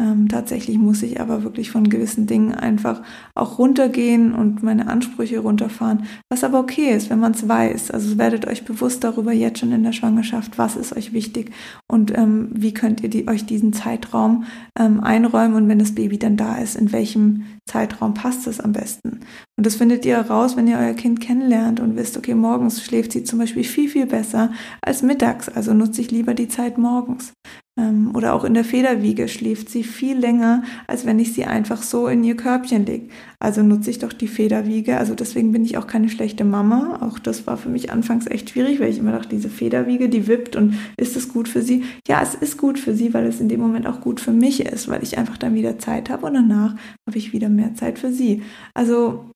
Ähm, 0.00 0.28
tatsächlich 0.28 0.78
muss 0.78 1.02
ich 1.02 1.20
aber 1.20 1.42
wirklich 1.42 1.72
von 1.72 1.88
gewissen 1.88 2.28
Dingen 2.28 2.54
einfach 2.54 3.02
auch 3.34 3.58
runtergehen 3.58 4.32
und 4.32 4.62
meine 4.62 4.86
Ansprüche 4.86 5.40
runterfahren, 5.40 6.04
was 6.30 6.44
aber 6.44 6.60
okay 6.60 6.94
ist, 6.94 7.10
wenn 7.10 7.18
man 7.18 7.32
es 7.32 7.48
weiß. 7.48 7.90
Also 7.90 8.16
werdet 8.16 8.46
euch 8.46 8.64
bewusst 8.64 9.02
darüber 9.02 9.32
jetzt 9.32 9.58
schon 9.58 9.72
in 9.72 9.82
der 9.82 9.92
Schwangerschaft, 9.92 10.56
was 10.56 10.76
ist 10.76 10.96
euch 10.96 11.12
wichtig 11.12 11.50
und 11.90 12.16
ähm, 12.16 12.48
wie 12.52 12.72
könnt 12.72 13.02
ihr 13.02 13.10
die, 13.10 13.26
euch 13.26 13.44
diesen 13.44 13.72
Zeitraum 13.72 14.44
ähm, 14.78 15.00
einräumen 15.00 15.56
und 15.56 15.68
wenn 15.68 15.80
das 15.80 15.96
Baby 15.96 16.16
dann 16.16 16.36
da 16.36 16.58
ist, 16.58 16.76
in 16.76 16.92
welchem 16.92 17.46
Zeitraum 17.66 18.14
passt 18.14 18.46
es 18.46 18.60
am 18.60 18.72
besten. 18.72 19.20
Und 19.56 19.66
das 19.66 19.74
findet 19.74 20.06
ihr 20.06 20.16
heraus, 20.16 20.56
wenn 20.56 20.68
ihr 20.68 20.78
euer 20.78 20.94
Kind 20.94 21.20
kennenlernt 21.20 21.80
und 21.80 21.96
wisst, 21.96 22.16
okay, 22.16 22.36
morgens 22.36 22.82
schläft 22.84 23.10
sie 23.10 23.24
zum 23.24 23.40
Beispiel 23.40 23.64
viel, 23.64 23.88
viel 23.88 24.06
besser 24.06 24.52
als 24.80 25.02
mittags. 25.02 25.48
Also 25.48 25.74
nutze 25.74 26.00
ich 26.00 26.12
lieber 26.12 26.34
die 26.34 26.48
Zeit 26.48 26.78
morgens. 26.78 27.32
Ähm, 27.78 28.10
oder 28.14 28.34
auch 28.34 28.44
in 28.44 28.54
der 28.54 28.64
Federwiege 28.64 29.28
schläft 29.28 29.70
sie 29.70 29.84
viel 29.84 30.18
länger, 30.18 30.64
als 30.88 31.06
wenn 31.06 31.18
ich 31.20 31.32
sie 31.32 31.44
einfach 31.44 31.82
so 31.82 32.08
in 32.08 32.24
ihr 32.24 32.36
Körbchen 32.36 32.84
lege. 32.84 33.08
Also 33.38 33.62
nutze 33.62 33.90
ich 33.90 34.00
doch 34.00 34.12
die 34.12 34.26
Federwiege. 34.26 34.98
Also 34.98 35.14
deswegen 35.14 35.52
bin 35.52 35.64
ich 35.64 35.78
auch 35.78 35.86
keine 35.86 36.08
schlechte 36.08 36.44
Mama. 36.44 36.98
Auch 37.00 37.18
das 37.20 37.46
war 37.46 37.56
für 37.56 37.68
mich 37.68 37.92
anfangs 37.92 38.26
echt 38.26 38.50
schwierig, 38.50 38.80
weil 38.80 38.90
ich 38.90 38.98
immer 38.98 39.12
dachte, 39.12 39.28
diese 39.28 39.48
Federwiege, 39.48 40.08
die 40.08 40.26
wippt 40.26 40.56
und 40.56 40.74
ist 40.96 41.16
es 41.16 41.28
gut 41.28 41.48
für 41.48 41.62
sie? 41.62 41.84
Ja, 42.08 42.20
es 42.20 42.34
ist 42.34 42.58
gut 42.58 42.78
für 42.78 42.94
sie, 42.94 43.14
weil 43.14 43.26
es 43.26 43.40
in 43.40 43.48
dem 43.48 43.60
Moment 43.60 43.86
auch 43.86 44.00
gut 44.00 44.20
für 44.20 44.32
mich 44.32 44.66
ist, 44.66 44.88
weil 44.88 45.02
ich 45.04 45.16
einfach 45.16 45.38
dann 45.38 45.54
wieder 45.54 45.78
Zeit 45.78 46.10
habe 46.10 46.26
und 46.26 46.34
danach 46.34 46.74
habe 47.06 47.18
ich 47.18 47.32
wieder 47.32 47.48
mehr 47.48 47.74
Zeit 47.74 48.00
für 48.00 48.12
sie. 48.12 48.42
Also 48.74 49.30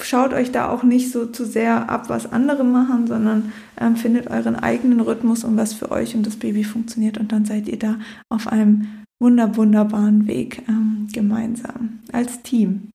schaut 0.00 0.32
euch 0.32 0.52
da 0.52 0.68
auch 0.68 0.82
nicht 0.82 1.10
so 1.10 1.26
zu 1.26 1.44
sehr 1.44 1.88
ab, 1.88 2.08
was 2.08 2.30
andere 2.30 2.64
machen, 2.64 3.06
sondern 3.06 3.52
ähm, 3.80 3.96
findet 3.96 4.28
euren 4.28 4.56
eigenen 4.56 5.00
Rhythmus 5.00 5.44
und 5.44 5.56
was 5.56 5.72
für 5.72 5.90
euch 5.90 6.14
und 6.14 6.26
das 6.26 6.36
Baby 6.36 6.64
funktioniert 6.64 7.18
und 7.18 7.32
dann 7.32 7.44
seid 7.44 7.68
ihr 7.68 7.78
da 7.78 7.98
auf 8.28 8.46
einem 8.48 9.04
wunder 9.18 9.56
wunderbaren 9.56 10.26
Weg 10.26 10.62
ähm, 10.68 11.08
gemeinsam 11.12 12.00
als 12.12 12.42
Team. 12.42 12.90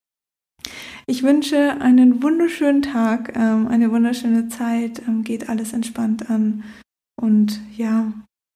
Ich 1.07 1.23
wünsche 1.23 1.81
einen 1.81 2.21
wunderschönen 2.21 2.83
Tag, 2.83 3.35
ähm, 3.35 3.67
eine 3.67 3.91
wunderschöne 3.91 4.49
Zeit, 4.49 5.01
ähm, 5.07 5.23
geht 5.23 5.49
alles 5.49 5.73
entspannt 5.73 6.29
an 6.29 6.63
und 7.19 7.59
ja, 7.75 8.13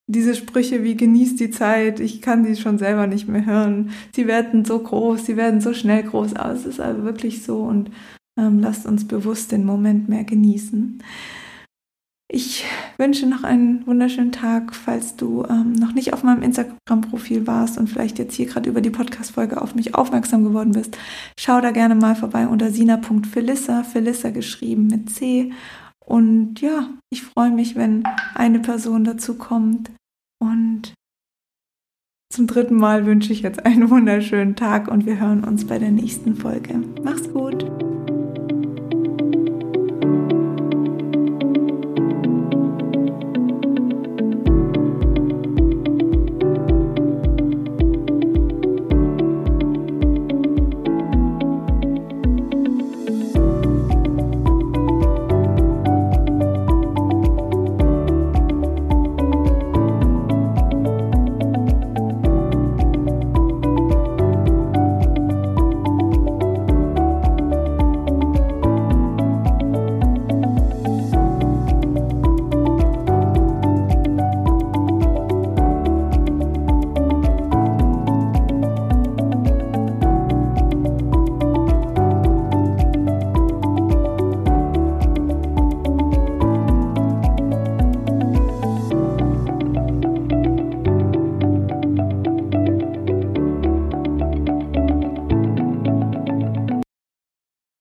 diese 0.07 0.35
Sprüche 0.35 0.83
wie 0.83 0.95
genießt 0.95 1.39
die 1.39 1.49
Zeit, 1.49 1.99
ich 1.99 2.21
kann 2.21 2.43
die 2.43 2.55
schon 2.55 2.77
selber 2.77 3.07
nicht 3.07 3.27
mehr 3.27 3.45
hören. 3.45 3.89
Sie 4.15 4.27
werden 4.27 4.63
so 4.63 4.77
groß, 4.77 5.25
sie 5.25 5.35
werden 5.35 5.61
so 5.61 5.73
schnell 5.73 6.03
groß, 6.03 6.35
aber 6.35 6.53
es 6.53 6.67
ist 6.67 6.79
also 6.79 7.03
wirklich 7.03 7.43
so 7.43 7.63
und 7.63 7.89
ähm, 8.37 8.59
lasst 8.59 8.85
uns 8.85 9.07
bewusst 9.07 9.51
den 9.51 9.65
Moment 9.65 10.09
mehr 10.09 10.23
genießen. 10.23 11.01
Ich 12.27 12.65
wünsche 12.97 13.27
noch 13.27 13.43
einen 13.43 13.85
wunderschönen 13.85 14.31
Tag, 14.31 14.75
falls 14.75 15.15
du 15.15 15.45
ähm, 15.47 15.73
noch 15.73 15.93
nicht 15.93 16.11
auf 16.11 16.23
meinem 16.23 16.41
Instagram-Profil 16.41 17.45
warst 17.45 17.77
und 17.77 17.87
vielleicht 17.87 18.17
jetzt 18.17 18.33
hier 18.33 18.47
gerade 18.47 18.69
über 18.69 18.81
die 18.81 18.89
Podcast-Folge 18.89 19.61
auf 19.61 19.75
mich 19.75 19.93
aufmerksam 19.93 20.43
geworden 20.43 20.71
bist. 20.71 20.97
Schau 21.39 21.61
da 21.61 21.71
gerne 21.71 21.93
mal 21.93 22.15
vorbei 22.15 22.47
unter 22.47 22.71
sina.felissa, 22.71 23.83
Felissa 23.83 24.31
geschrieben 24.31 24.87
mit 24.87 25.11
C. 25.11 25.53
Und 26.03 26.61
ja, 26.61 26.89
ich 27.11 27.21
freue 27.21 27.51
mich, 27.51 27.75
wenn 27.75 28.03
eine 28.33 28.59
Person 28.59 29.03
dazu 29.03 29.35
kommt. 29.35 29.91
Und 30.39 30.93
zum 32.33 32.47
dritten 32.47 32.75
Mal 32.75 33.05
wünsche 33.05 33.31
ich 33.31 33.43
jetzt 33.43 33.65
einen 33.65 33.89
wunderschönen 33.89 34.55
Tag 34.55 34.87
und 34.87 35.05
wir 35.05 35.19
hören 35.19 35.43
uns 35.43 35.65
bei 35.65 35.79
der 35.79 35.91
nächsten 35.91 36.35
Folge. 36.35 36.81
Mach's 37.03 37.31
gut! 37.31 37.65